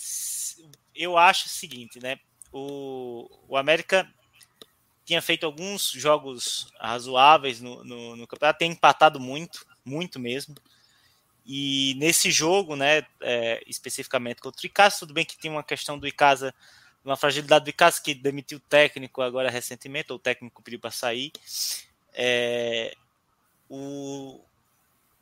[0.95, 2.19] eu acho o seguinte, né?
[2.53, 4.09] O, o América
[5.05, 10.55] tinha feito alguns jogos razoáveis no, no, no campeonato, tem empatado muito, muito mesmo.
[11.45, 15.99] E nesse jogo, né, é, especificamente contra o Icasa, tudo bem que tem uma questão
[15.99, 16.55] do Icasa,
[17.05, 20.91] uma fragilidade do Icasa que demitiu o técnico agora recentemente, ou o técnico pediu para
[20.91, 21.33] sair.
[22.13, 22.95] É,
[23.69, 24.41] o,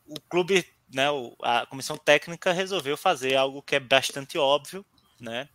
[0.07, 1.07] o clube, né,
[1.43, 4.85] a comissão técnica resolveu fazer algo que é bastante óbvio,
[5.20, 5.49] né?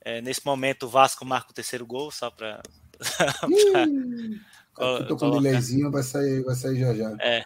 [0.00, 2.62] É, nesse momento o Vasco marca o terceiro gol, só para
[3.42, 4.40] Aqui
[5.08, 7.16] tô com um delayzinho, vai sair, vai sair já já.
[7.20, 7.44] É.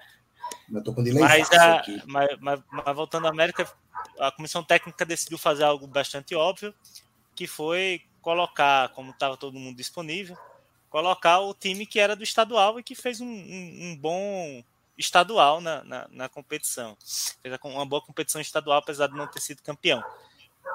[0.69, 3.69] Mas tô com delay mas, a, mas, mas, mas, voltando à América,
[4.19, 6.75] a comissão técnica decidiu fazer algo bastante óbvio,
[7.35, 10.37] que foi colocar, como estava todo mundo disponível,
[10.89, 14.63] colocar o time que era do estadual e que fez um, um, um bom
[14.97, 16.97] estadual na, na, na, competição.
[17.43, 20.03] Fez uma boa competição estadual, apesar de não ter sido campeão.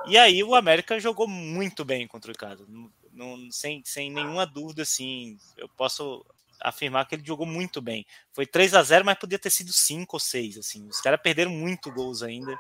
[0.06, 2.66] E aí o América jogou muito bem contra o Icasa.
[3.14, 6.26] Não, sem, sem nenhuma dúvida, assim, eu posso
[6.60, 8.06] afirmar que ele jogou muito bem.
[8.34, 10.58] Foi 3 a 0 mas podia ter sido 5 ou 6.
[10.58, 10.88] Assim.
[10.88, 12.58] Os caras perderam muito gols ainda,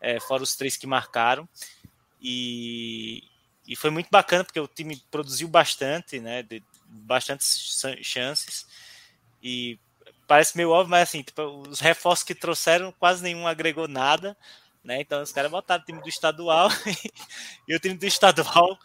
[0.00, 1.48] é, fora os três que marcaram.
[2.22, 3.24] E,
[3.66, 6.42] e foi muito bacana, porque o time produziu bastante, né?
[6.42, 8.66] De, bastantes chances.
[9.42, 9.78] E
[10.26, 14.36] parece meio óbvio, mas assim, tipo, os reforços que trouxeram, quase nenhum agregou nada.
[14.84, 15.00] né?
[15.00, 16.68] Então os caras botaram o time do estadual
[17.66, 18.78] e o time do estadual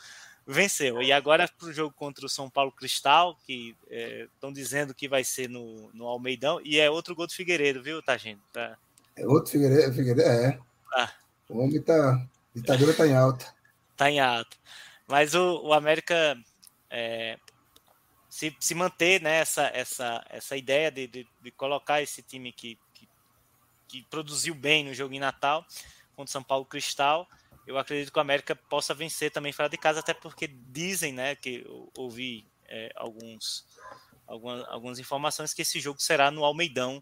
[0.45, 1.01] venceu.
[1.01, 5.07] E agora para o jogo contra o São Paulo Cristal, que estão é, dizendo que
[5.07, 8.41] vai ser no, no Almeidão, e é outro gol do Figueiredo, viu, tá, gente?
[8.53, 8.77] Tá...
[9.15, 10.59] É outro Figueiredo, Figueiredo é.
[10.95, 11.11] Ah.
[11.49, 12.25] O homem tá.
[12.61, 13.53] Ditadura tá em alta.
[13.95, 14.57] tá em alta.
[15.07, 16.37] Mas o, o América
[16.89, 17.37] é,
[18.29, 22.77] se, se manter né, essa, essa, essa ideia de, de, de colocar esse time que,
[22.93, 23.09] que,
[23.87, 25.65] que, produziu bem no jogo em Natal
[26.15, 27.27] contra o São Paulo Cristal,
[27.65, 31.35] eu acredito que o América possa vencer também fora de casa, até porque dizem, né,
[31.35, 33.65] que eu ouvi é, alguns,
[34.25, 37.01] algumas, algumas informações que esse jogo será no Almeidão,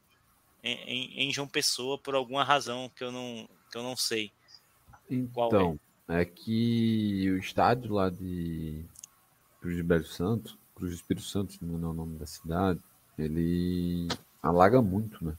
[0.64, 4.32] em, em, em, João Pessoa, por alguma razão que eu não, que eu não sei.
[5.10, 6.22] Então, é?
[6.22, 8.84] é que o estádio lá de
[9.62, 12.80] Cruz de Belo Santo, Cruz do Espírito Santo, não é o nome da cidade,
[13.18, 14.08] ele
[14.42, 15.34] alaga muito, né?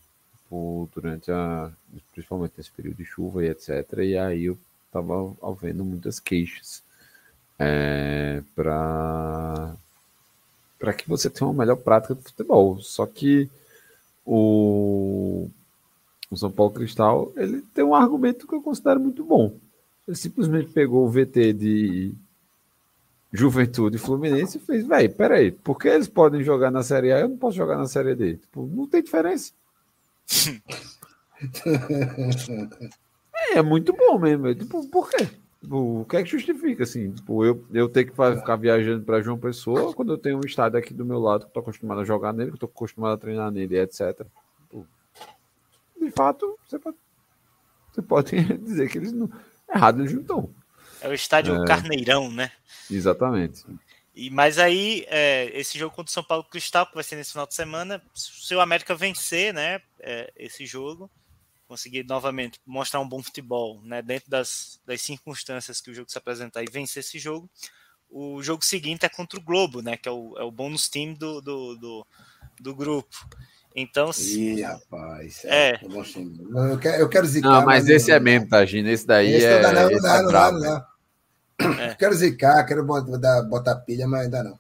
[0.49, 1.73] Por, durante a.
[2.12, 3.85] principalmente nesse período de chuva e etc.
[3.99, 4.59] E aí eu
[4.93, 6.83] tava vendo muitas queixas
[7.59, 9.75] é, para
[10.79, 12.79] para que você tenha uma melhor prática de futebol.
[12.81, 13.51] Só que
[14.25, 15.49] o,
[16.31, 19.55] o São Paulo Cristal ele tem um argumento que eu considero muito bom.
[20.07, 22.14] Ele simplesmente pegou o VT de
[23.33, 27.22] Juventude Fluminense e fez, velho, peraí, por que eles podem jogar na Série A e
[27.22, 28.37] eu não posso jogar na Série D?
[28.37, 29.53] Tipo, não tem diferença.
[33.55, 34.55] é, é, muito bom mesmo.
[34.55, 35.29] Tipo, por quê?
[35.61, 37.11] Tipo, o que é que justifica, assim?
[37.11, 40.79] Tipo, eu, eu ter que ficar viajando para João Pessoa quando eu tenho um estádio
[40.79, 43.14] aqui do meu lado que eu tô acostumado a jogar nele, que eu tô acostumado
[43.14, 44.24] a treinar nele, etc.
[46.01, 46.97] De fato, você pode,
[47.92, 49.30] você pode dizer que eles não.
[49.68, 50.55] Errado eles não estão.
[51.01, 51.66] É o estádio é.
[51.66, 52.53] Carneirão, né?
[52.90, 53.64] Exatamente.
[54.14, 57.32] E, mas aí, é, esse jogo contra o São Paulo Cristal, que vai ser nesse
[57.32, 61.11] final de semana, se o América vencer né, é, esse jogo,
[61.68, 66.16] conseguir novamente mostrar um bom futebol né, dentro das, das circunstâncias que o jogo se
[66.16, 67.51] apresentar e vencer esse jogo,
[68.09, 71.12] o jogo seguinte é contra o Globo, né, que é o, é o bônus team
[71.12, 72.07] do, do, do,
[72.59, 73.28] do grupo.
[73.79, 74.41] Então, se...
[74.41, 75.45] Ih, rapaz.
[75.45, 75.72] É.
[75.72, 75.81] é.
[75.85, 77.49] Eu quero, eu quero zicar.
[77.51, 78.91] Não, mas, mas esse não, é mesmo, Tagina.
[78.91, 79.61] Esse daí esse é.
[79.61, 80.61] Não, não, não, é não, não,
[81.61, 81.95] não, é.
[81.95, 84.59] Quero zicar, quero botar, botar pilha, mas ainda não.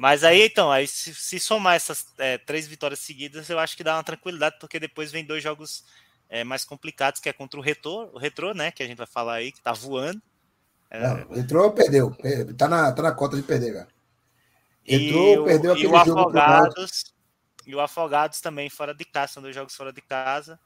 [0.00, 3.84] Mas aí, então, aí se, se somar essas é, três vitórias seguidas, eu acho que
[3.84, 5.84] dá uma tranquilidade, porque depois vem dois jogos
[6.28, 8.70] é, mais complicados, que é contra o Retro, o Retro, né?
[8.70, 10.20] Que a gente vai falar aí, que tá voando.
[10.90, 11.00] É...
[11.00, 12.16] Não, o Retro perdeu.
[12.56, 13.86] Tá na, tá na cota de perder, velho.
[14.86, 17.13] Retro e perdeu o, aquele e o Afogados,
[17.66, 20.58] e o Afogados também fora de casa, são dois jogos fora de casa.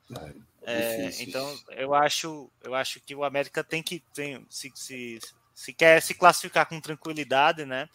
[0.62, 5.20] É, é, então eu acho, eu acho que o América tem que tem, se, se,
[5.54, 7.88] se quer se classificar com tranquilidade, né?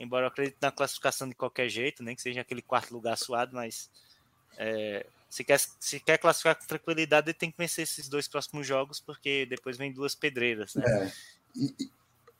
[0.00, 3.54] Embora eu acredite na classificação de qualquer jeito, nem que seja aquele quarto lugar suado,
[3.54, 3.90] mas
[4.56, 9.00] é, se, quer, se quer classificar com tranquilidade, tem que vencer esses dois próximos jogos,
[9.00, 10.84] porque depois vem duas pedreiras, né?
[10.86, 11.12] É.
[11.56, 11.90] E, e,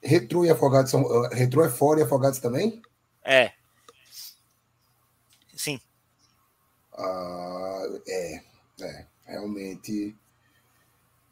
[0.05, 1.03] Retro e Afogados são.
[1.31, 2.83] Retro é fora e Afogados também?
[3.25, 3.53] É.
[5.57, 5.81] Sim.
[6.97, 8.41] Ah, é,
[8.81, 10.15] é, realmente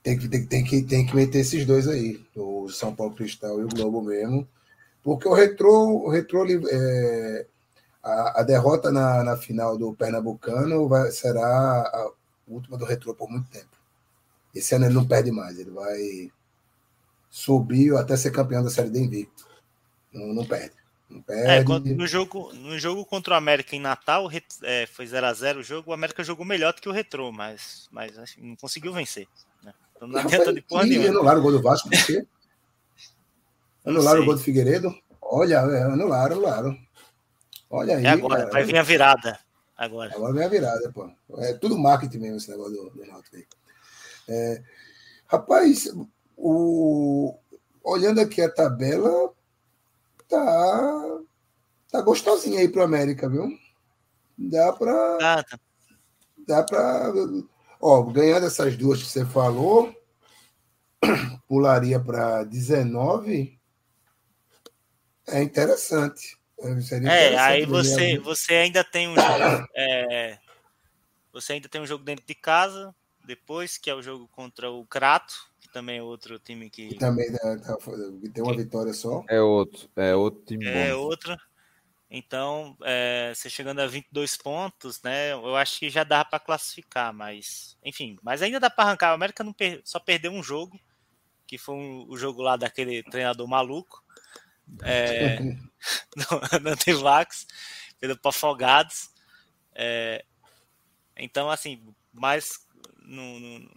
[0.02, 3.60] tem que, tem, tem, que, tem que meter esses dois aí, o São Paulo Cristal
[3.60, 4.48] e o Globo mesmo,
[5.02, 7.46] porque o Retro, o Retro é,
[8.02, 12.10] a, a, derrota na, na final do Pernambucano vai, será a
[12.48, 13.70] última do Retro por muito tempo.
[14.54, 16.30] Esse ano ele não perde mais, ele vai
[17.30, 19.46] subir até ser campeão da Série D invicto.
[20.12, 20.74] Não, não perde.
[21.28, 24.30] É, no, jogo, no jogo contra o América em Natal,
[24.62, 28.16] é, foi 0x0 o jogo, o América jogou melhor do que o Retrô, mas, mas
[28.18, 29.26] assim, não conseguiu vencer.
[29.62, 29.72] Né?
[29.94, 31.08] Então não adianta de porra nenhuma.
[31.08, 32.26] Anularam o gol do Vasco, por quê?
[33.84, 34.94] Anularam o gol do Figueiredo?
[35.20, 36.78] Olha, é, anularam, anularam.
[37.70, 38.04] Olha aí.
[38.04, 39.38] É agora, cara, vai vir a virada.
[39.76, 40.14] Agora.
[40.14, 41.10] Agora vem a virada, pô.
[41.38, 43.46] É tudo marketing mesmo esse negócio do, do Náutico aí.
[44.28, 44.62] É,
[45.26, 45.90] rapaz,
[46.36, 47.34] o,
[47.82, 49.32] olhando aqui a tabela,
[50.33, 51.20] tá,
[51.91, 53.49] tá gostosinho aí pro América, viu?
[54.37, 55.18] Dá pra.
[55.20, 55.61] Ah, tá.
[56.47, 57.12] Dá pra.
[57.80, 59.95] Ó, ganhando essas duas que você falou,
[61.47, 63.61] pularia para 19.
[65.28, 66.39] É interessante.
[67.05, 69.68] É, aí você, você ainda tem um jogo.
[69.74, 70.39] É,
[71.33, 74.87] você ainda tem um jogo dentro de casa, depois, que é o jogo contra o
[74.87, 75.35] Crato,
[75.73, 76.89] também é outro time que.
[76.89, 77.77] que também né, tá,
[78.33, 79.25] tem uma vitória só.
[79.29, 81.01] É outro, é outro time É bom.
[81.01, 81.37] outro.
[82.14, 85.33] Então, é, você chegando a 22 pontos, né?
[85.33, 87.77] Eu acho que já dá para classificar, mas.
[87.83, 89.12] Enfim, mas ainda dá para arrancar.
[89.12, 90.79] O América não per, só perdeu um jogo,
[91.47, 94.05] que foi um, o jogo lá daquele treinador maluco.
[94.83, 95.39] É,
[96.61, 97.47] no, Antivax,
[97.99, 99.11] perdeu para Afogados.
[99.75, 100.23] É,
[101.16, 102.66] então, assim, mas
[103.05, 103.70] no, no,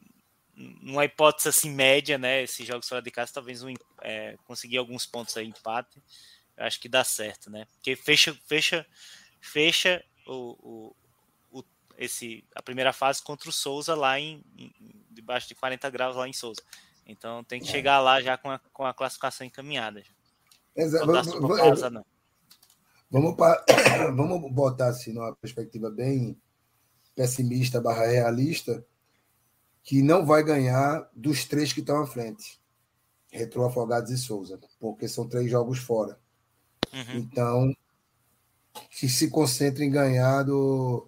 [0.55, 2.43] numa hipótese assim média, né?
[2.43, 6.01] Esses jogos fora de casa, talvez um, é, conseguir alguns pontos aí, empate,
[6.57, 7.65] eu acho que dá certo, né?
[7.75, 8.85] Porque fecha, fecha,
[9.41, 10.93] fecha o,
[11.51, 11.63] o, o
[11.97, 14.73] esse, a primeira fase contra o Souza lá em, em,
[15.11, 16.61] debaixo de 40 graus lá em Souza.
[17.05, 20.03] Então tem que chegar lá já com a, com a classificação encaminhada.
[20.75, 21.05] Exato.
[21.05, 22.05] Dá Vamos, casa, não.
[23.11, 23.63] vamos, pa-
[24.15, 26.39] vamos botar assim numa perspectiva bem
[27.13, 28.85] pessimista barra realista,
[29.85, 32.59] que não vai ganhar dos três que estão à frente.
[33.31, 36.17] Retro Afogados e Souza, porque são três jogos fora.
[36.91, 37.17] Uhum.
[37.17, 37.75] Então,
[38.89, 41.07] que se concentre em ganhar do.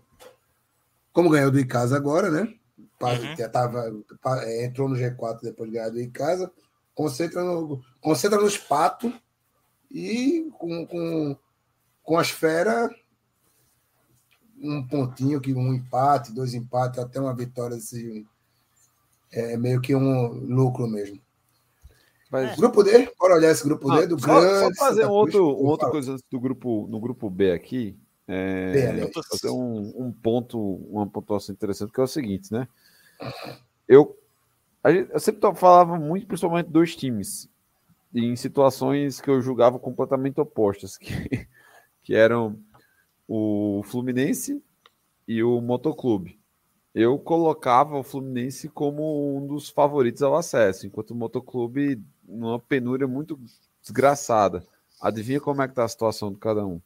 [1.11, 2.53] Como ganhou do Icasa agora, né?
[3.01, 3.35] Uhum.
[3.35, 3.91] já tava,
[4.43, 6.51] é, entrou no G4 depois de ganhar do Icasa.
[6.93, 9.11] Concentra, no, concentra nos patos
[9.89, 11.37] e com, com,
[12.03, 12.91] com as feras,
[14.59, 17.77] um pontinho, que um empate, dois empates, até uma vitória.
[17.77, 18.27] Assim,
[19.31, 21.19] é meio que um lucro mesmo.
[22.29, 24.77] Mas- Grupo D, bora olhar esse grupo D Ah, do só, só grande.
[24.77, 27.97] fazer Santa um outro, um Por outra coisa do grupo, no grupo B aqui.
[28.27, 32.67] É, B, fazer um, um ponto, uma pontuação interessante, que é o seguinte, né?
[33.87, 34.17] Eu,
[34.83, 37.49] a gente- eu sempre falava muito, principalmente dois times,
[38.13, 41.47] em situações que eu julgava completamente opostas, que,
[42.03, 42.59] que eram
[43.25, 44.61] o Fluminense
[45.25, 46.37] e o Motoclube.
[46.99, 53.07] Eu colocava o Fluminense como um dos favoritos ao acesso, enquanto o Motoclube numa penúria
[53.07, 53.39] muito
[53.79, 54.65] desgraçada.
[54.99, 56.81] Adivinha como é que tá a situação de cada um?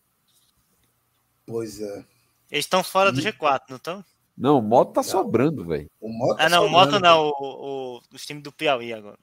[1.45, 2.05] Pois é.
[2.51, 4.05] Eles estão fora do G4, não estão?
[4.38, 5.89] Não, o Moto tá sobrando, velho.
[6.01, 9.18] O Moto Ah, não, sobrando, Moto não, o, o, os times do Piauí agora.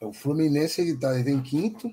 [0.00, 1.92] O Fluminense ele tá ele em quinto.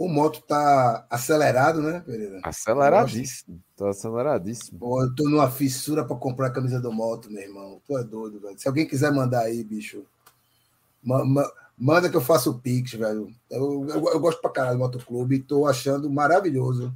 [0.00, 2.40] O Moto tá acelerado, né, Pereira?
[2.42, 3.62] Aceleradíssimo.
[3.76, 4.78] Tá aceleradíssimo.
[4.78, 7.82] Pô, eu tô numa fissura para comprar a camisa do Moto, meu irmão.
[7.86, 8.58] Tu é doido, velho.
[8.58, 10.06] Se alguém quiser mandar aí, bicho,
[11.02, 13.30] ma- ma- manda que eu faço o Pix, velho.
[13.50, 16.94] Eu, eu, eu gosto pra caralho do Motoclube e tô achando maravilhoso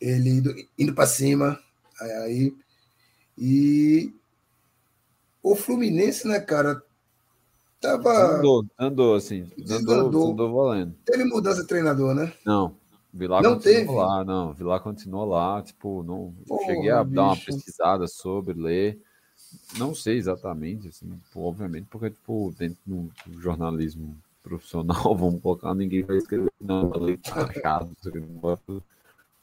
[0.00, 1.60] ele indo, indo para cima.
[2.00, 2.56] Aí,
[3.36, 4.10] e
[5.42, 6.82] o Fluminense, né, cara,
[7.80, 8.36] tava.
[8.38, 9.42] Andou, andou assim.
[9.42, 10.32] Andou, Desandou.
[10.32, 10.94] andou valendo.
[11.04, 12.32] Teve mudança de treinador, né?
[12.44, 12.76] Não.
[13.12, 13.90] Vilar Não continuou teve?
[13.94, 14.52] lá, não.
[14.52, 15.62] Vilar continuou lá.
[15.62, 16.34] Tipo, não.
[16.46, 17.46] Porra, cheguei a dar uma bicho.
[17.46, 19.00] pesquisada sobre, ler.
[19.78, 26.02] Não sei exatamente, assim, tipo, obviamente, porque, tipo, dentro do jornalismo profissional, vamos colocar, ninguém
[26.02, 27.96] vai escrever, não, lei tá achado.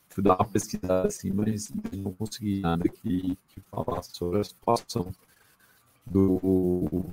[0.09, 5.11] Fui dar uma pesquisada assim, mas não consegui nada que, que falasse sobre a situação
[6.05, 7.05] do,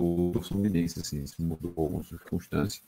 [0.00, 2.82] do, Fluminense, assim, se mudou alguma circunstância.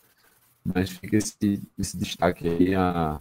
[0.64, 3.20] Mas fica esse, esse destaque aí, a,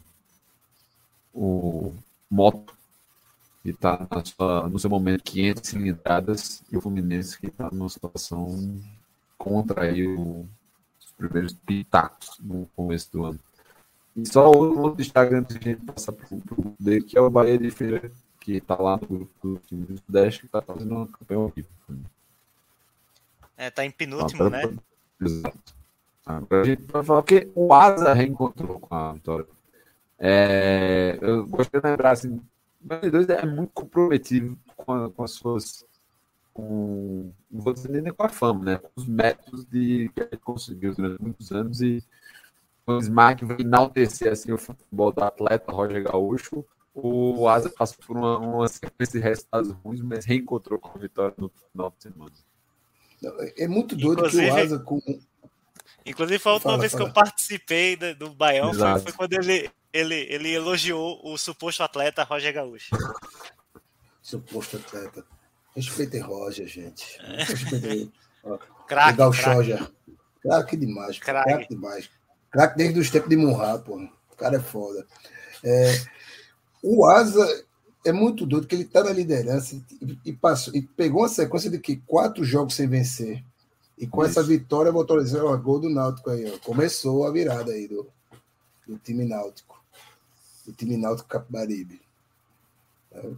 [1.33, 1.93] o
[2.29, 2.73] Moto,
[3.63, 4.07] que está
[4.69, 8.81] no seu momento 500 cilindradas, e o Fluminense que está numa situação
[9.37, 10.45] contra aí o-
[10.99, 13.39] os primeiros pitacos no começo do ano.
[14.15, 17.29] E só outro, destaque antes de a gente passar para o dele, que é o
[17.29, 20.95] Bahia de Feira, que está lá no grupo do time do Sudeste, que está fazendo
[20.95, 21.71] uma campanha horrível.
[23.61, 24.63] É, tá em penúltimo, né?
[25.21, 25.75] Exato.
[26.25, 29.45] Agora a gente vai falar que o Asa reencontrou com a vitória.
[30.17, 32.41] É, eu gostaria de lembrar assim, o
[32.81, 35.85] Bahia de Dois é muito comprometido com, a- com as suas.
[36.51, 38.77] Com, não vou dizer nem com a fama, né?
[38.77, 42.03] Com os métodos de, que ele conseguiu durante muitos anos e
[42.87, 46.65] o Smack vai enaltecer assim, o futebol do atleta Roger Gaúcho.
[46.95, 51.33] O Asa passou por uma, uma sequência de resultados ruins, mas reencontrou com a vitória
[51.37, 52.31] no final de semana.
[53.57, 55.01] É muito doido que Inclusive- o Asa com.
[56.05, 57.09] Inclusive, foi a última Fala, vez que fala.
[57.09, 62.23] eu participei da- do Baião, foi, foi quando ele, ele, ele elogiou o suposto atleta
[62.23, 62.89] Roger Gaúcho.
[64.21, 65.23] Suposto atleta.
[65.75, 67.17] Respeitem Roger, gente.
[67.21, 68.11] Respeitem.
[68.43, 68.57] Ó,
[68.87, 69.49] Craque, Legal craque.
[69.55, 69.91] Roger.
[70.41, 71.19] Craque demais.
[71.19, 72.09] Craque demais.
[72.51, 73.97] Craque desde os tempos de Murra, pô.
[73.97, 75.05] O cara é foda.
[75.63, 76.01] É,
[76.83, 77.65] o Asa
[78.03, 81.69] é muito doido, que ele tá na liderança e, e passou, e pegou uma sequência
[81.69, 83.43] de que quatro jogos sem vencer.
[83.97, 84.49] E com essa Isso.
[84.49, 86.57] vitória, botou dizer, ó, gol do Náutico aí, ó.
[86.65, 88.07] Começou a virada aí do,
[88.87, 89.79] do time Náutico.
[90.65, 92.01] Do time Náutico Capibaribe.
[93.11, 93.29] É,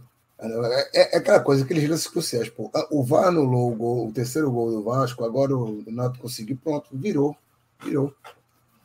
[0.94, 2.70] é, é aquela coisa, aqueles lances cruciais, pô.
[2.74, 6.56] Ah, O VAR anulou o, gol, o terceiro gol do Vasco, agora o Náutico conseguiu,
[6.56, 7.36] pronto, virou.
[7.84, 8.14] Virou.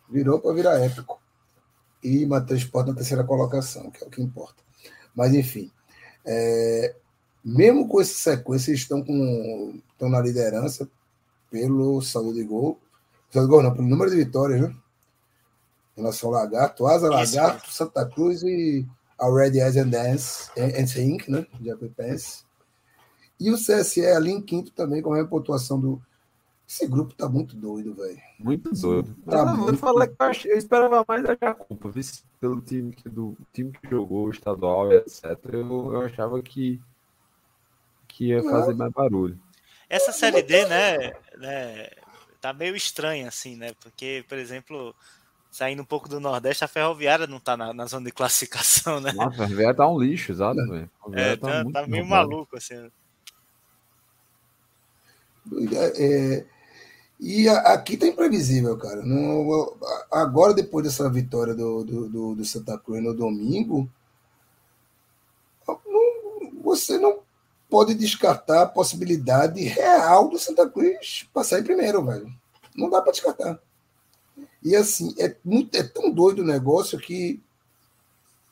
[0.10, 1.22] Virou para virar épico.
[2.04, 4.69] E manter o esporte na terceira colocação, que é o que importa.
[5.20, 5.70] Mas, enfim.
[6.26, 6.96] é,
[7.44, 10.90] mesmo com essa sequência, eles estão, com, estão na liderança
[11.52, 12.80] pelo saldo de gol.
[13.30, 14.74] Saldo de gol não, pelo número de vitórias, né?
[15.98, 17.36] Em relação ao Lagarto, Asa, Isso.
[17.36, 18.88] Lagarto, Santa Cruz e
[19.20, 21.46] a Red Eyes and Dance, and Think, né?
[21.62, 22.46] Jacuipense.
[23.38, 26.02] E o CSE ali em quinto também, com a pontuação do.
[26.70, 28.22] Esse grupo tá muito doido, velho.
[28.38, 29.16] Muito doido.
[29.26, 32.04] Tá Não, eu muito falei que eu, achei- eu esperava mais da Jacupa, viu?
[32.40, 35.24] pelo time que, do time que jogou o estadual e etc.
[35.52, 36.80] Eu, eu achava que,
[38.08, 39.38] que ia fazer mais barulho.
[39.90, 41.90] Essa série D, né, né,
[42.40, 43.74] tá meio estranha, assim, né?
[43.82, 44.96] Porque, por exemplo,
[45.50, 49.12] saindo um pouco do Nordeste, a Ferroviária não tá na, na zona de classificação, né?
[49.12, 50.90] Nossa, a Ferroviária tá um lixo, exato, velho.
[51.00, 52.92] A Ferroviária É, tá, muito tá meio maluco, assim.
[55.74, 56.46] É, é,
[57.20, 59.04] e a- aqui tá imprevisível, cara.
[59.04, 59.76] Não-
[60.12, 63.90] agora, depois dessa vitória do, do, do- do Santa Cruz no domingo,
[65.68, 67.20] não- você não
[67.70, 72.32] pode descartar a possibilidade real do Santa Cruz passar em primeiro, velho.
[72.76, 73.60] Não dá para descartar.
[74.64, 77.42] E assim, é, muito, é tão doido o negócio que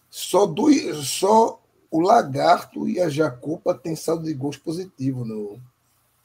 [0.09, 0.72] só, do,
[1.03, 5.59] só o Lagarto e a Jacopa têm saldo de gols positivo no,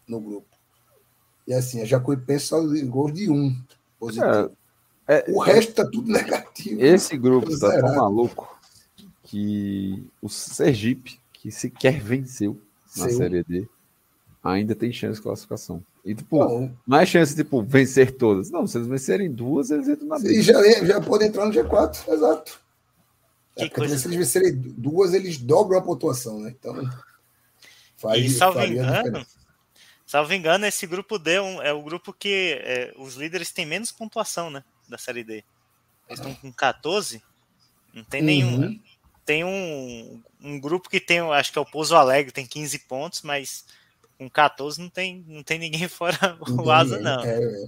[0.07, 0.52] no grupo.
[1.47, 3.55] E assim, a Jacuipense de gols de um
[3.99, 4.51] positivo.
[5.09, 6.81] É, o resto tá tudo negativo.
[6.81, 8.57] Esse grupo tá tão maluco
[9.25, 12.61] que o Sergipe, que sequer venceu
[12.97, 13.17] na Seu.
[13.19, 13.69] Série D,
[14.43, 15.83] ainda tem chance de classificação.
[16.05, 18.51] E, tipo, não é chance, tipo, vencer todas.
[18.51, 20.43] Não, se eles vencerem duas, eles entram na e briga.
[20.43, 22.61] já, já pode entrar no G4, exato.
[23.57, 26.55] Que É, porque coisa- Se eles vencerem duas, eles dobram a pontuação, né?
[26.59, 26.75] Então.
[28.17, 29.42] E salvo engano, diferença.
[30.13, 33.65] Salvo engano, esse grupo D é, um- é o grupo que é, os líderes têm
[33.65, 34.63] menos pontuação, né?
[34.87, 35.43] Da série D.
[36.07, 37.23] Eles estão com 14.
[37.95, 38.61] Não tem nenhum.
[38.61, 38.81] Uhum.
[39.25, 43.23] Tem um, um grupo que tem, acho que é o Pouso Alegre, tem 15 pontos,
[43.23, 43.65] mas
[44.19, 47.25] com 14 não tem, não tem ninguém fora o Asa, não.
[47.25, 47.67] é, é.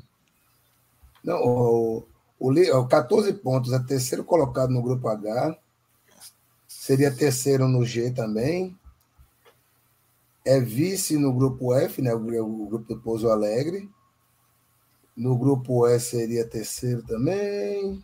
[1.24, 2.06] Não, o,
[2.38, 5.56] o 14 pontos é terceiro colocado no grupo H.
[6.68, 8.78] Seria terceiro no G também.
[10.44, 12.12] É vice no grupo F, né?
[12.14, 13.90] O, grupo do Pouso Alegre.
[15.16, 18.02] No grupo E seria terceiro também.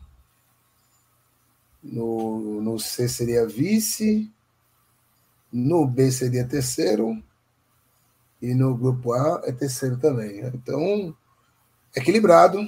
[1.83, 4.33] No, no C seria vice.
[5.53, 7.23] No B seria terceiro.
[8.41, 10.43] E no grupo A é terceiro também.
[10.43, 10.53] né?
[10.55, 11.15] Então,
[11.95, 12.59] equilibrado.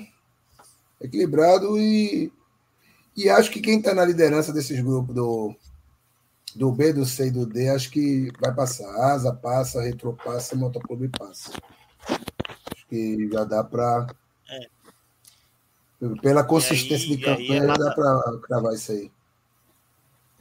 [1.01, 2.31] Equilibrado e,
[3.17, 5.57] e acho que quem está na liderança desses grupos do,
[6.57, 8.89] do B, do C e do D, acho que vai passar.
[9.13, 11.53] Asa passa, Retro passa, Motoclube passa.
[12.09, 14.07] Acho que já dá para.
[16.21, 19.11] Pela consistência aí- de aí campanha, é já dá para cravar isso aí.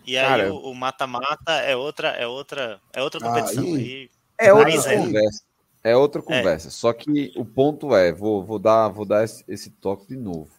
[0.06, 3.64] E aí Cara, o mata-mata é outra, é outra, é outra Ah, competição.
[3.64, 4.10] aí- Aí,
[4.40, 5.44] É outra Mas é- conversa.
[5.84, 6.70] É outra conversa.
[6.72, 10.50] Só que o ponto é, vou, vou dar, vou dar esse, esse toque de novo.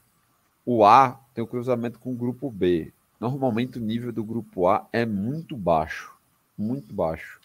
[0.65, 2.93] O A tem o cruzamento com o grupo B.
[3.23, 6.13] Normalmente o nível do grupo A é muito baixo.
[6.59, 7.39] Muito baixo.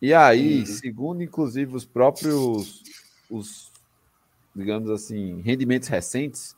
[0.00, 0.66] E aí, Uhum.
[0.66, 2.84] segundo inclusive os próprios,
[3.28, 3.72] os,
[4.54, 6.54] digamos assim, rendimentos recentes,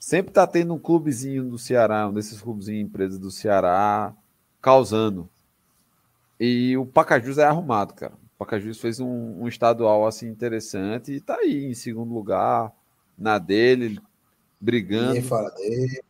[0.00, 4.14] sempre tá tendo um clubezinho do Ceará, um desses clubezinhos empresas do Ceará,
[4.62, 5.28] causando.
[6.40, 8.14] E o Pacajus é arrumado, cara.
[8.14, 12.72] O Pacajus fez um, um estadual assim interessante e tá aí em segundo lugar,
[13.18, 14.00] na dele,
[14.62, 15.08] brigando.
[15.08, 16.04] Ninguém fala dele.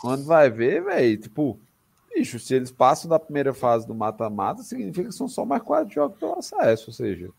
[0.00, 1.60] Quando vai ver, velho, tipo,
[2.12, 5.92] bicho, se eles passam da primeira fase do mata-mata, significa que são só mais quatro
[5.92, 7.30] jogos pelo acesso, ou seja,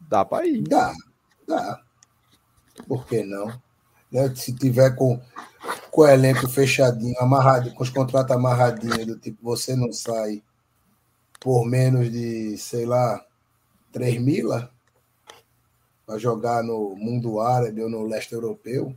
[0.00, 0.62] dá pra ir.
[0.62, 0.92] Dá,
[1.46, 1.80] dá.
[2.88, 3.46] Por que não?
[4.10, 4.34] Né?
[4.34, 5.20] Se tiver com,
[5.92, 10.42] com o elenco fechadinho, amarrado, com os contratos amarradinhos, do tipo, você não sai
[11.40, 13.24] por menos de, sei lá,
[13.92, 14.71] 3 mila
[16.12, 18.94] para jogar no mundo árabe ou no leste europeu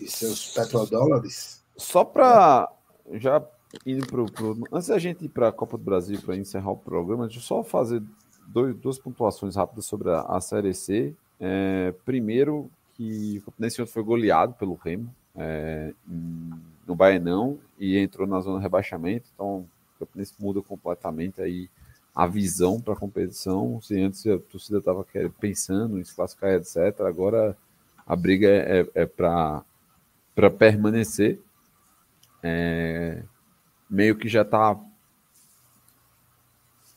[0.00, 1.64] e seus petrodólares.
[1.76, 2.70] Só pra
[3.12, 3.42] já
[3.86, 6.76] indo pro, pro- antes da gente ir para a Copa do Brasil para encerrar o
[6.76, 8.02] programa, deixa eu só fazer
[8.46, 11.14] dois, duas pontuações rápidas sobre a, a Série C.
[11.40, 15.94] É, primeiro, que o Campinense foi goleado pelo Remo é,
[16.86, 19.60] no Baenão e entrou na zona de rebaixamento, então
[19.96, 21.70] o Campinense muda completamente aí
[22.14, 23.80] a visão para a competição.
[23.80, 25.06] Se antes a torcida estava
[25.40, 27.56] pensando em se classificar, etc., agora
[28.06, 29.64] a briga é, é, é para
[30.58, 31.40] permanecer.
[32.42, 33.22] É,
[33.88, 34.74] meio que já está.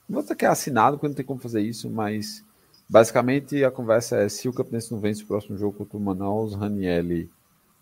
[0.08, 2.44] Não vou dizer que é assinado, porque não tem como fazer isso, mas
[2.90, 6.56] basicamente a conversa é: se o Campinense não vence o próximo jogo contra o Manaus,
[6.56, 7.30] Ranielli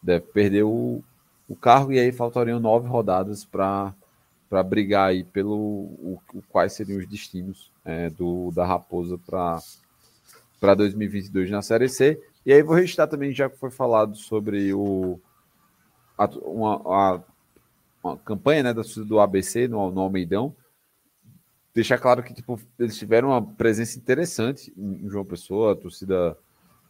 [0.02, 1.02] deve perder o,
[1.48, 3.94] o cargo e aí faltariam nove rodadas para
[4.54, 9.60] para brigar aí pelo o, o quais seriam os destinos é, do da Raposa para
[10.62, 12.22] para 2022 na Série C.
[12.46, 15.20] E aí vou registrar também, já que foi falado sobre o
[16.16, 17.24] a, uma, a-
[18.04, 20.56] uma campanha né, da do ABC no, no Almeidão.
[21.74, 26.38] deixar claro que tipo, eles tiveram uma presença interessante em João Pessoa, a torcida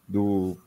[0.05, 0.57] do,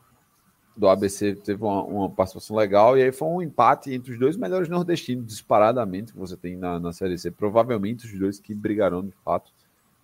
[0.77, 4.37] do ABC teve uma, uma, participação legal, e aí foi um empate entre os dois
[4.37, 7.31] melhores nordestinos, disparadamente, que você tem na, na Série C.
[7.31, 9.51] Provavelmente os dois que brigarão de fato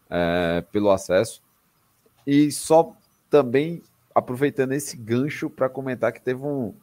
[0.08, 1.42] é, pelo acesso.
[2.26, 2.96] E só
[3.28, 3.82] também
[4.14, 6.74] aproveitando esse gancho para comentar que teve um.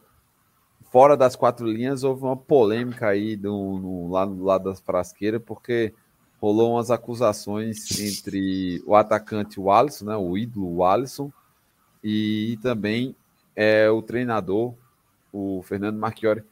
[0.91, 5.41] Fora das quatro linhas, houve uma polêmica aí do, no, lá do lado das frasqueiras,
[5.45, 5.93] porque
[6.41, 11.31] rolou umas acusações entre o atacante Wallison, né, o ídolo Wallison,
[12.03, 13.15] e também
[13.61, 14.73] é, o treinador,
[15.33, 16.45] o Fernando Marchiori,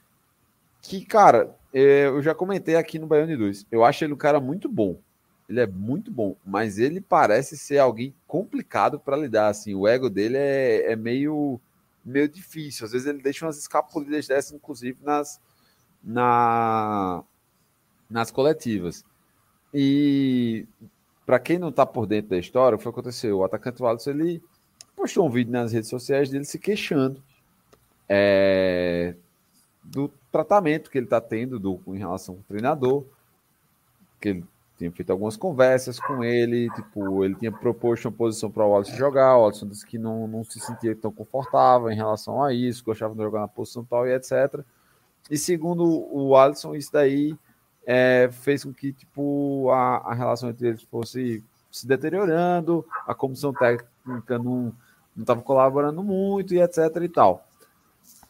[0.81, 4.17] que, cara, é, eu já comentei aqui no Baiano de Dois, eu acho ele um
[4.17, 4.99] cara muito bom,
[5.47, 9.47] ele é muito bom, mas ele parece ser alguém complicado para lidar.
[9.47, 11.61] Assim, o ego dele é, é, meio,
[12.03, 12.85] meio difícil.
[12.85, 15.39] Às vezes ele deixa umas escapulidas dessas, inclusive nas,
[16.03, 17.23] na,
[18.09, 19.05] nas coletivas.
[19.73, 20.67] E
[21.25, 23.37] para quem não está por dentro da história, o que aconteceu?
[23.37, 24.43] O atacante Wallace ele
[24.97, 27.21] postou um vídeo nas redes sociais dele se queixando
[28.09, 29.13] é,
[29.83, 33.05] do tratamento que ele está tendo do, em relação ao treinador,
[34.19, 34.45] que ele
[34.77, 38.95] tinha feito algumas conversas com ele, tipo, ele tinha proposto uma posição para o Wallace
[38.95, 42.83] jogar, o Wallace disse que não, não se sentia tão confortável em relação a isso,
[42.83, 44.59] gostava de jogar na posição tal e etc.
[45.29, 47.35] E segundo o Alisson, isso daí
[47.85, 53.53] é, fez com que tipo, a, a relação entre eles fosse se deteriorando, a comissão
[53.53, 54.73] técnica não
[55.21, 57.45] estava colaborando muito e etc e tal.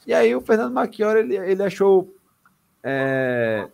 [0.05, 2.15] E aí o Fernando Machiori, ele, ele achou
[2.81, 3.69] é,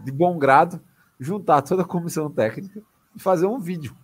[0.00, 0.80] de bom grado
[1.18, 2.80] juntar toda a comissão técnica
[3.14, 3.96] e fazer um vídeo.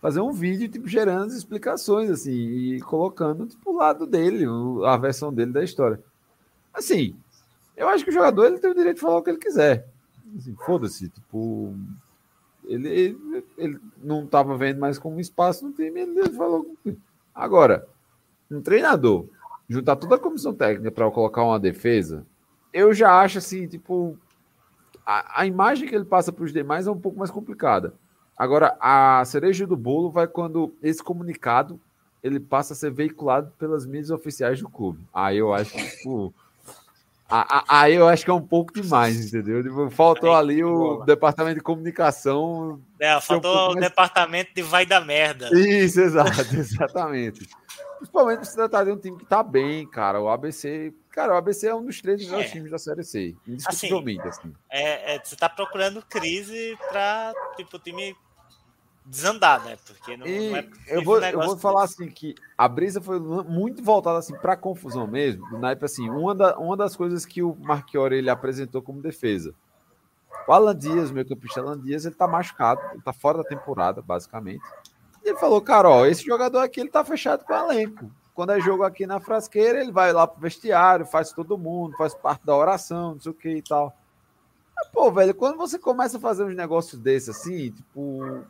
[0.00, 4.44] Fazer um vídeo, tipo, gerando as explicações, assim, e colocando, tipo, o lado dele,
[4.86, 5.98] a versão dele da história.
[6.74, 7.16] Assim,
[7.74, 9.88] eu acho que o jogador ele tem o direito de falar o que ele quiser.
[10.36, 11.74] Assim, Foda-se, tipo.
[12.66, 16.66] Ele, ele, ele não estava vendo mais como espaço no time, ele falou.
[17.34, 17.86] Agora,
[18.50, 19.26] um treinador
[19.68, 22.24] juntar toda a comissão técnica para colocar uma defesa,
[22.72, 24.16] eu já acho assim, tipo,
[25.04, 27.94] a, a imagem que ele passa para os demais é um pouco mais complicada.
[28.36, 31.80] Agora, a cereja do bolo vai quando esse comunicado
[32.22, 35.06] ele passa a ser veiculado pelas mídias oficiais do clube.
[35.12, 36.34] Aí eu acho que, tipo,
[37.68, 39.60] Aí eu acho que é um pouco demais, entendeu?
[39.60, 42.80] Tipo, faltou aí, ali o departamento de comunicação.
[43.00, 43.80] É, faltou um o mais...
[43.80, 45.48] departamento de vai da merda.
[45.52, 47.48] Isso, exato, exatamente.
[47.98, 50.20] Principalmente se tratar de um time que tá bem, cara.
[50.20, 50.92] O ABC.
[51.10, 52.52] Cara, o ABC é um dos três melhores é.
[52.52, 53.34] times da Série C.
[53.48, 54.40] Indiscutivelmente, assim.
[54.42, 54.54] assim.
[54.70, 58.14] É, é, você tá procurando crise pra, tipo, o time
[59.04, 59.76] desandar, né?
[59.86, 63.82] Porque não, não é eu vou, eu vou falar assim que a brisa foi muito
[63.82, 67.54] voltada assim para confusão mesmo, do naipe assim, uma, da, uma das coisas que o
[67.56, 69.54] Marchiori ele apresentou como defesa.
[70.48, 74.02] O Alan Dias, meu campista Alan Dias, ele tá machucado, ele tá fora da temporada,
[74.02, 74.64] basicamente.
[75.22, 78.10] E ele falou, cara, ó, esse jogador aqui ele tá fechado com o elenco.
[78.34, 82.14] Quando é jogo aqui na frasqueira, ele vai lá pro vestiário, faz todo mundo, faz
[82.14, 83.94] parte da oração, não sei o que e tal.
[84.76, 88.44] Mas, pô, velho, quando você começa a fazer uns negócios desses assim, tipo,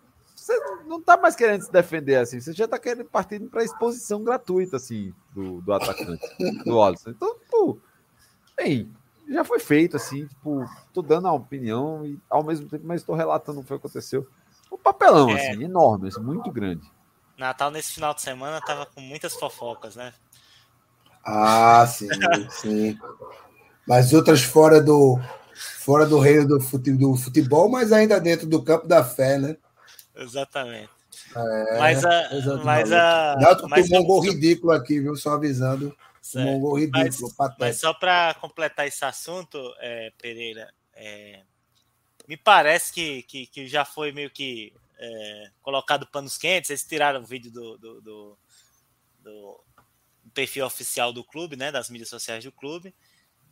[0.45, 4.23] você não tá mais querendo se defender assim, você já tá querendo partir para exposição
[4.23, 6.23] gratuita assim do, do atacante,
[6.67, 7.11] do Alisson.
[7.11, 7.79] Então, pô,
[8.55, 8.93] bem,
[9.27, 13.15] já foi feito assim, tipo, tô dando a opinião e ao mesmo tempo, mas estou
[13.15, 14.29] relatando o que aconteceu.
[14.71, 15.51] Um papelão é.
[15.51, 16.87] assim, enorme, assim, muito grande.
[17.39, 20.13] Natal nesse final de semana tava com muitas fofocas, né?
[21.25, 22.09] Ah, sim,
[22.51, 22.99] sim.
[23.89, 25.19] Mas outras fora do
[25.79, 29.57] fora do reino do futebol, mas ainda dentro do campo da fé, né?
[30.17, 30.91] Exatamente.
[31.35, 32.31] É, mas a.
[32.65, 35.17] Mas a Náutico mas tomou um gol ridículo aqui, viu?
[35.17, 35.97] Só avisando.
[36.35, 41.43] Um gol ridículo, mas, mas só para completar esse assunto, é, Pereira, é,
[42.27, 46.71] me parece que, que, que, já foi meio que é, colocado panos quentes.
[46.71, 48.39] Eles tiraram o vídeo do, do, do,
[49.23, 49.65] do,
[50.33, 51.71] perfil oficial do clube, né?
[51.71, 52.95] Das mídias sociais do clube.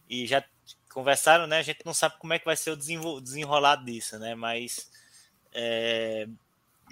[0.08, 0.42] E já
[0.92, 1.58] conversaram, né?
[1.58, 4.34] A gente não sabe como é que vai ser o desenrolado disso, né?
[4.34, 4.90] Mas
[5.52, 6.26] é,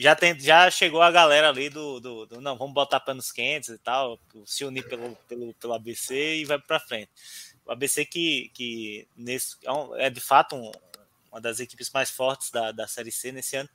[0.01, 3.68] já, tem, já chegou a galera ali do, do, do, não, vamos botar panos quentes
[3.68, 7.11] e tal, se unir pelo, pelo, pelo ABC e vai para frente.
[7.66, 9.57] O ABC que, que nesse,
[9.96, 10.72] é, é de fato um,
[11.30, 13.68] uma das equipes mais fortes da, da Série C nesse ano.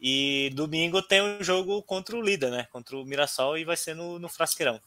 [0.00, 2.66] E domingo tem um jogo contra o líder, né?
[2.72, 4.80] Contra o Mirassol e vai ser no, no Frasqueirão.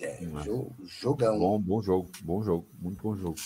[0.00, 0.18] É,
[1.00, 1.38] jogão.
[1.38, 3.36] Bom, bom jogo, bom jogo, muito bom jogo.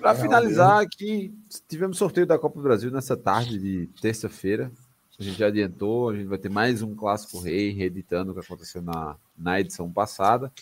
[0.00, 1.34] Para finalizar aqui,
[1.66, 4.70] tivemos sorteio da Copa do Brasil nessa tarde de terça-feira.
[5.18, 8.40] A gente já adiantou, a gente vai ter mais um clássico rei, reeditando o que
[8.40, 10.52] aconteceu na, na edição passada.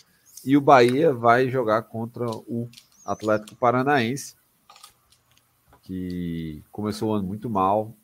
[0.44, 2.68] E o Bahia vai jogar contra o
[3.04, 4.36] Atlético Paranaense.
[5.82, 7.96] que começou o ano muito mal.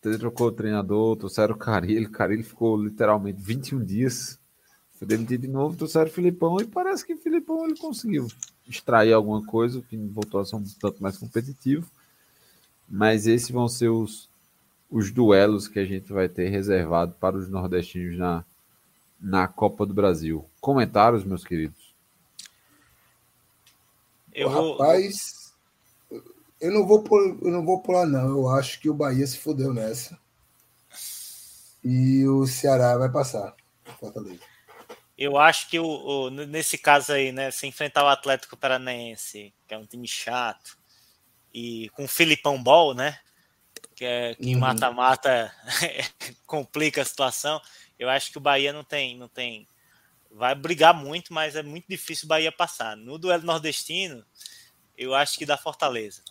[0.00, 2.08] Trocou o treinador, trouxeram o Carilho.
[2.08, 4.40] O Carilho ficou literalmente 21 dias.
[5.04, 8.26] Foi demitido de novo, trouxeram o Filipão e parece que o Filipão ele conseguiu
[8.66, 9.78] extrair alguma coisa.
[9.78, 11.86] O time voltou a ser um tanto mais competitivo.
[12.88, 14.30] Mas esses vão ser os,
[14.90, 18.46] os duelos que a gente vai ter reservado para os nordestinos na,
[19.20, 20.46] na Copa do Brasil.
[20.58, 21.94] Comentários, meus queridos?
[24.32, 24.72] Eu vou...
[24.72, 25.52] Rapaz,
[26.58, 28.26] eu não vou pular, eu não vou pular não.
[28.26, 30.18] Eu acho que o Bahia se fodeu nessa.
[31.84, 33.54] E o Ceará vai passar.
[34.00, 34.53] Fortaleza.
[35.16, 39.74] Eu acho que o, o, nesse caso aí, né, se enfrentar o Atlético Paranaense, que
[39.74, 40.76] é um time chato,
[41.52, 43.18] e com o Filipão Ball, né,
[43.94, 44.60] que é que uhum.
[44.60, 45.54] mata-mata
[46.46, 47.60] complica a situação.
[47.96, 49.68] Eu acho que o Bahia não tem, não tem,
[50.30, 52.96] vai brigar muito, mas é muito difícil o Bahia passar.
[52.96, 54.24] No duelo nordestino,
[54.98, 56.22] eu acho que dá Fortaleza,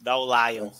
[0.00, 0.70] dá o Lion.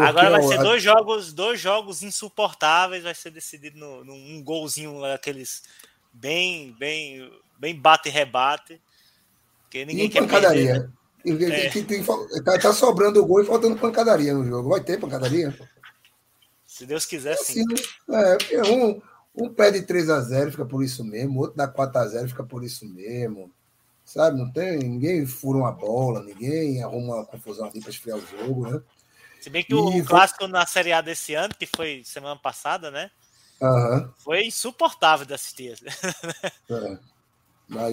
[0.00, 5.62] Agora vai ser dois jogos, dois jogos insuportáveis, vai ser decidido no, num golzinho aqueles
[6.12, 8.80] bem, bem, bem bate e rebate.
[9.68, 10.90] Que ninguém e quer pancadaria.
[11.22, 11.66] Perder, né?
[11.66, 11.70] É.
[11.70, 14.70] Que tem, tá, tá, sobrando o gol e faltando pancadaria no jogo.
[14.70, 15.54] Vai ter pancadaria?
[16.66, 17.62] Se Deus quiser, sim.
[18.10, 19.00] É, um,
[19.34, 22.42] um pede 3 a 0 fica por isso mesmo, outro dá 4 a 0 fica
[22.42, 23.52] por isso mesmo.
[24.10, 24.38] Sabe?
[24.38, 24.78] Não tem.
[24.78, 28.82] Ninguém fura uma bola, ninguém arruma uma confusão ali para esfriar o jogo, né?
[29.40, 30.02] Se bem que e o foi...
[30.02, 33.08] clássico na Série A desse ano, que foi semana passada, né?
[33.62, 34.10] Uhum.
[34.18, 35.78] Foi insuportável de assistir.
[36.68, 36.98] É.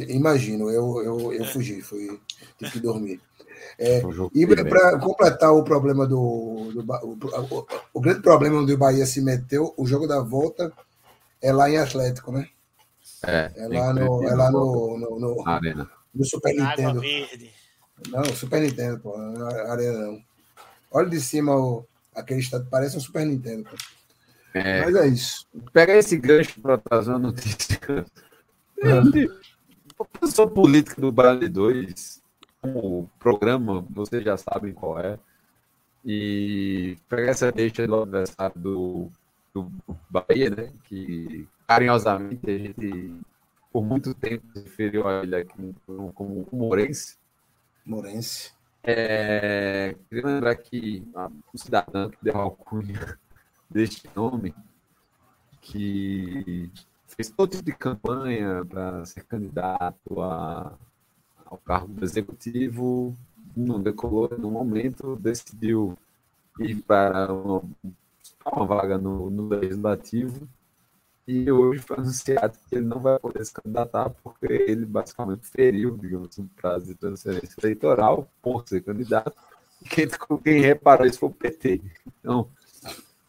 [0.09, 2.19] Imagino, eu, eu, eu fugi, fui,
[2.57, 3.21] tive que dormir.
[3.79, 4.01] É,
[4.33, 7.17] e para completar o problema do, do o,
[7.55, 10.71] o, o, grande problema onde o Bahia se meteu, o jogo da volta
[11.41, 12.47] é lá em Atlético, né?
[13.25, 15.89] É, é lá no, é lá no, no, no, Arena.
[16.17, 17.01] No Super Nintendo.
[18.09, 20.21] Não, Super Nintendo, pô, não é Arena não.
[20.91, 23.63] Olha de cima o, aquele estado, parece um Super Nintendo.
[23.69, 23.75] Pô.
[24.53, 25.47] É, Mas é isso.
[25.71, 27.79] Pega esse gancho para trazer a notícia.
[28.79, 28.91] É.
[29.99, 32.21] A posição política do Bale 2,
[32.63, 35.17] o programa, vocês já sabem qual é.
[36.05, 39.11] E pegar essa deixa do aniversário do,
[39.53, 39.71] do
[40.09, 40.71] Bahia, né?
[40.85, 43.15] Que carinhosamente a gente,
[43.71, 47.17] por muito tempo, referiu a ele aqui como, como Morense.
[47.85, 48.51] Morense.
[48.83, 51.05] É, queria lembrar que
[51.53, 53.19] um cidadão que deu a alcunha
[53.69, 54.55] deste nome,
[55.61, 56.71] que
[57.05, 60.77] fez todo tipo de campanha para ser candidato a,
[61.45, 63.17] ao cargo do executivo,
[63.55, 65.97] não decolou no momento, decidiu
[66.59, 67.63] ir para uma,
[68.45, 70.47] uma vaga no, no, legislativo
[71.27, 75.97] e hoje foi anunciado que ele não vai poder se candidatar porque ele basicamente feriu,
[75.97, 79.35] digamos, um prazo de transferência eleitoral por ser candidato.
[79.81, 80.07] E quem,
[80.41, 81.81] quem reparou isso foi o PT.
[82.19, 82.49] Então,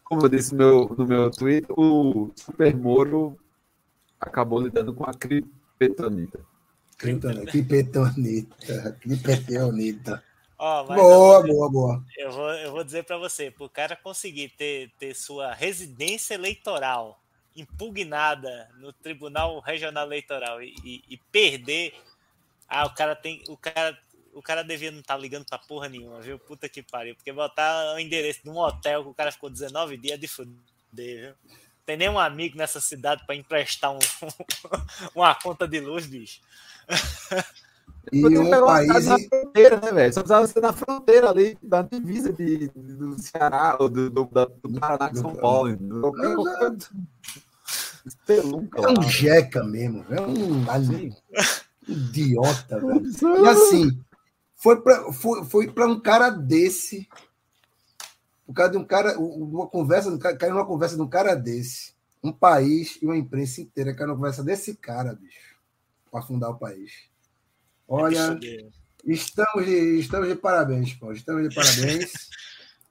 [0.05, 3.37] como eu disse no meu, no meu tweet, o Super Moro
[4.17, 6.39] acabou lidando com a cripetonita.
[6.97, 7.49] Cripetonita,
[9.01, 10.23] cripetonita.
[10.57, 12.03] Oh, boa, boa, boa.
[12.17, 16.33] Eu vou, eu vou dizer para você, para o cara conseguir ter, ter sua residência
[16.33, 17.19] eleitoral
[17.59, 21.93] impugnada no Tribunal Regional Eleitoral e, e, e perder,
[22.67, 23.97] ah, o cara tem, o cara,
[24.33, 26.39] o cara devia não estar tá ligando para porra nenhuma, viu?
[26.39, 29.97] Puta que pariu, porque botar o endereço de um hotel que o cara ficou 19
[29.97, 30.55] dias é de fuder,
[30.93, 31.35] viu?
[31.89, 33.97] tem nenhum amigo nessa cidade para emprestar um,
[35.15, 36.39] uma conta de luz, bicho.
[38.11, 39.05] E um país.
[39.07, 40.13] Na fronteira, né, velho?
[40.13, 44.79] Só precisava ser na fronteira ali, da divisa de, do Ceará, ou do, do, do
[44.79, 45.75] Paraná com São Paulo.
[45.75, 46.11] Do,
[48.27, 50.65] é um jeca mesmo, é um
[51.87, 53.43] idiota, velho.
[53.43, 53.99] E assim,
[54.55, 57.07] foi para foi, foi um cara desse
[58.49, 62.31] por causa de um cara, uma conversa, caiu numa conversa de um cara desse, um
[62.31, 65.55] país e uma imprensa inteira caiu numa conversa desse cara, bicho,
[66.11, 66.91] para fundar o país.
[67.87, 68.39] Olha,
[69.05, 72.11] estamos de, estamos de parabéns, pô, estamos de parabéns.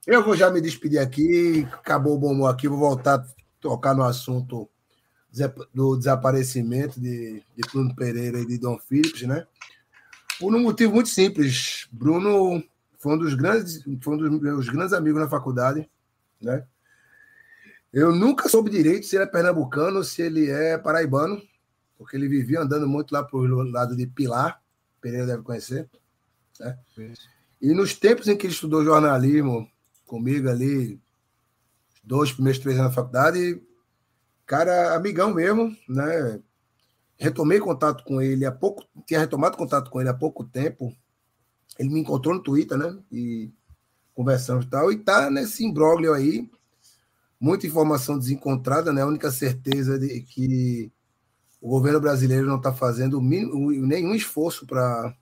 [0.07, 3.27] Eu vou já me despedir aqui, acabou o bom humor aqui, vou voltar a
[3.61, 4.71] tocar no assunto
[5.75, 9.47] do desaparecimento de, de Bruno Pereira e de Dom Phillips, né?
[10.39, 11.87] Por um motivo muito simples.
[11.93, 12.63] Bruno
[12.99, 15.89] foi um dos grandes, foi um dos meus grandes amigos na faculdade,
[16.41, 16.65] né?
[17.93, 21.41] Eu nunca soube direito se ele é pernambucano ou se ele é paraibano,
[21.97, 24.61] porque ele vivia andando muito lá para o lado de Pilar,
[25.01, 25.89] Pereira deve conhecer,
[26.61, 26.79] né?
[27.61, 29.69] E nos tempos em que ele estudou jornalismo
[30.07, 31.01] comigo ali,
[32.05, 33.61] dois primeiros três anos na faculdade,
[34.49, 36.41] cara, amigão mesmo, né?
[37.19, 40.97] Retomei contato com ele há pouco, tinha retomado contato com ele há pouco tempo,
[41.79, 42.99] ele me encontrou no Twitter, né?
[43.13, 43.53] E
[44.15, 46.51] conversamos e tal, e tá nesse imbróglio aí,
[47.39, 49.03] muita informação desencontrada, né?
[49.03, 50.91] A única certeza de que
[51.61, 55.15] o governo brasileiro não está fazendo nenhum esforço para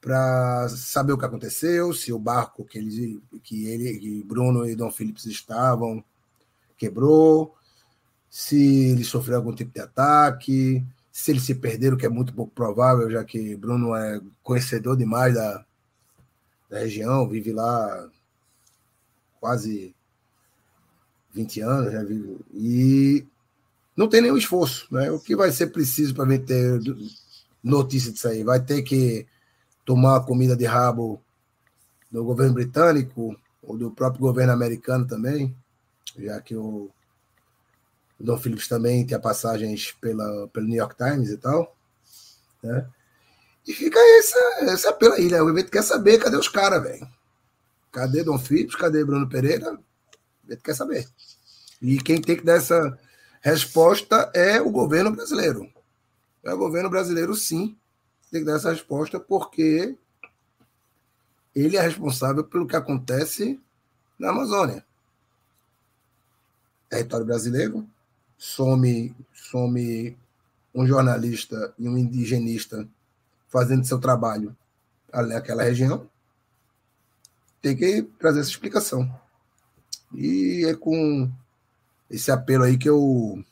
[0.00, 4.74] para saber o que aconteceu, se o barco que ele, que ele, que Bruno e
[4.74, 6.04] Dom Phillips estavam
[6.76, 7.54] quebrou,
[8.32, 10.82] se ele sofreu algum tipo de ataque,
[11.12, 15.34] se eles se perderam, que é muito pouco provável, já que Bruno é conhecedor demais
[15.34, 15.62] da,
[16.70, 18.08] da região, vive lá
[19.38, 19.94] quase
[21.34, 21.92] 20 anos,
[22.54, 23.26] e
[23.94, 24.88] não tem nenhum esforço.
[24.90, 25.10] Né?
[25.10, 26.80] O que vai ser preciso para ter
[27.62, 28.42] notícia disso aí?
[28.42, 29.26] Vai ter que
[29.84, 31.20] tomar comida de rabo
[32.10, 35.54] do governo britânico ou do próprio governo americano também,
[36.16, 36.90] já que o,
[38.22, 41.76] o Dom Phillips também tem passagens pela, pelo New York Times e tal.
[42.62, 42.86] Né?
[43.66, 45.42] E fica essa, esse apelo aí, né?
[45.42, 47.06] O evento quer saber cadê os caras, velho.
[47.90, 48.76] Cadê Dom Phillips?
[48.76, 49.72] Cadê Bruno Pereira?
[49.72, 51.08] O evento quer saber.
[51.80, 52.96] E quem tem que dar essa
[53.40, 55.68] resposta é o governo brasileiro.
[56.44, 57.76] É o governo brasileiro, sim,
[58.30, 59.96] tem que dar essa resposta, porque
[61.54, 63.60] ele é responsável pelo que acontece
[64.16, 64.84] na Amazônia.
[66.88, 67.88] Território brasileiro,
[68.42, 70.18] some, some
[70.74, 72.88] um jornalista e um indigenista
[73.48, 74.56] fazendo seu trabalho
[75.12, 76.10] ali naquela região,
[77.60, 79.08] tem que trazer essa explicação.
[80.12, 81.30] E é com
[82.10, 83.44] esse apelo aí que eu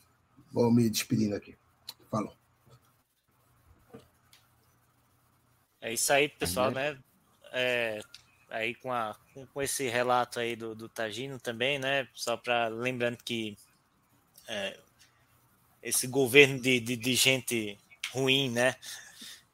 [0.51, 1.57] vou me despedindo aqui.
[2.11, 2.35] Falou.
[5.81, 6.99] É isso aí, pessoal, né?
[7.53, 8.01] É,
[8.49, 12.09] aí com, a, com, com, esse relato aí do, do Tagino também, né?
[12.13, 13.57] Só para lembrando que
[14.51, 14.77] é,
[15.83, 17.79] esse governo de, de, de, gente
[18.13, 18.75] ruim, né?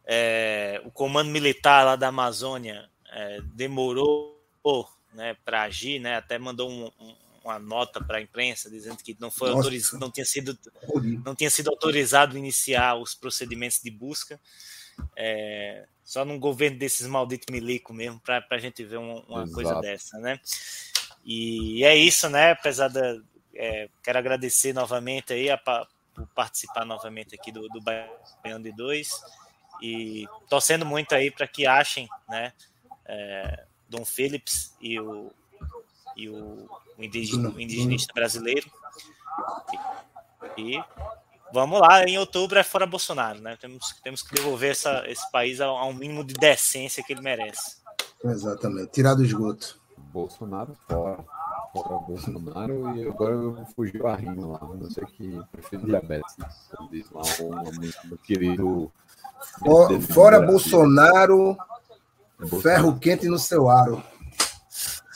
[0.06, 4.40] é, o comando militar lá da Amazônia é, demorou
[5.12, 7.14] né, para agir, né, até mandou um, um,
[7.44, 10.56] uma nota para a imprensa dizendo que não foi autorizado, não tinha sido
[11.24, 14.40] não tinha sido autorizado iniciar os procedimentos de busca.
[15.14, 19.80] É, só num governo desses malditos milico mesmo para a gente ver uma, uma coisa
[19.80, 20.40] dessa, né?
[21.24, 22.52] E é isso, né?
[22.52, 23.20] Apesar da
[23.58, 29.10] é, quero agradecer novamente aí a, por participar novamente aqui do, do Baiano de Dois
[29.82, 32.52] e torcendo muito aí para que achem, né,
[33.04, 35.30] é, Dom Phillips e o,
[36.16, 38.70] e o, o, indigena, o indigenista brasileiro.
[40.56, 40.84] E, e,
[41.52, 43.56] vamos lá, em outubro é fora Bolsonaro, né?
[43.60, 47.20] Temos, temos que devolver essa, esse país a, a um mínimo de decência que ele
[47.20, 47.76] merece.
[48.24, 49.78] Exatamente, tirar do esgoto.
[50.16, 51.22] Bolsonaro fora.
[51.82, 54.60] Fora Bolsonaro e agora fugiu a rima lá.
[54.62, 56.36] Não sei que prefiro diabetes.
[56.90, 58.90] Diz lá um querido
[60.12, 61.56] Fora Bolsonaro,
[62.62, 64.02] ferro quente no seu aro.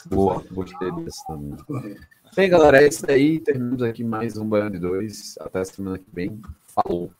[0.05, 1.57] Boa, gostei desse também.
[2.35, 3.39] Bem, galera, é isso aí.
[3.39, 5.35] Terminamos aqui mais um Baiano de 2.
[5.39, 6.41] Até a semana que vem.
[6.63, 7.11] Falou.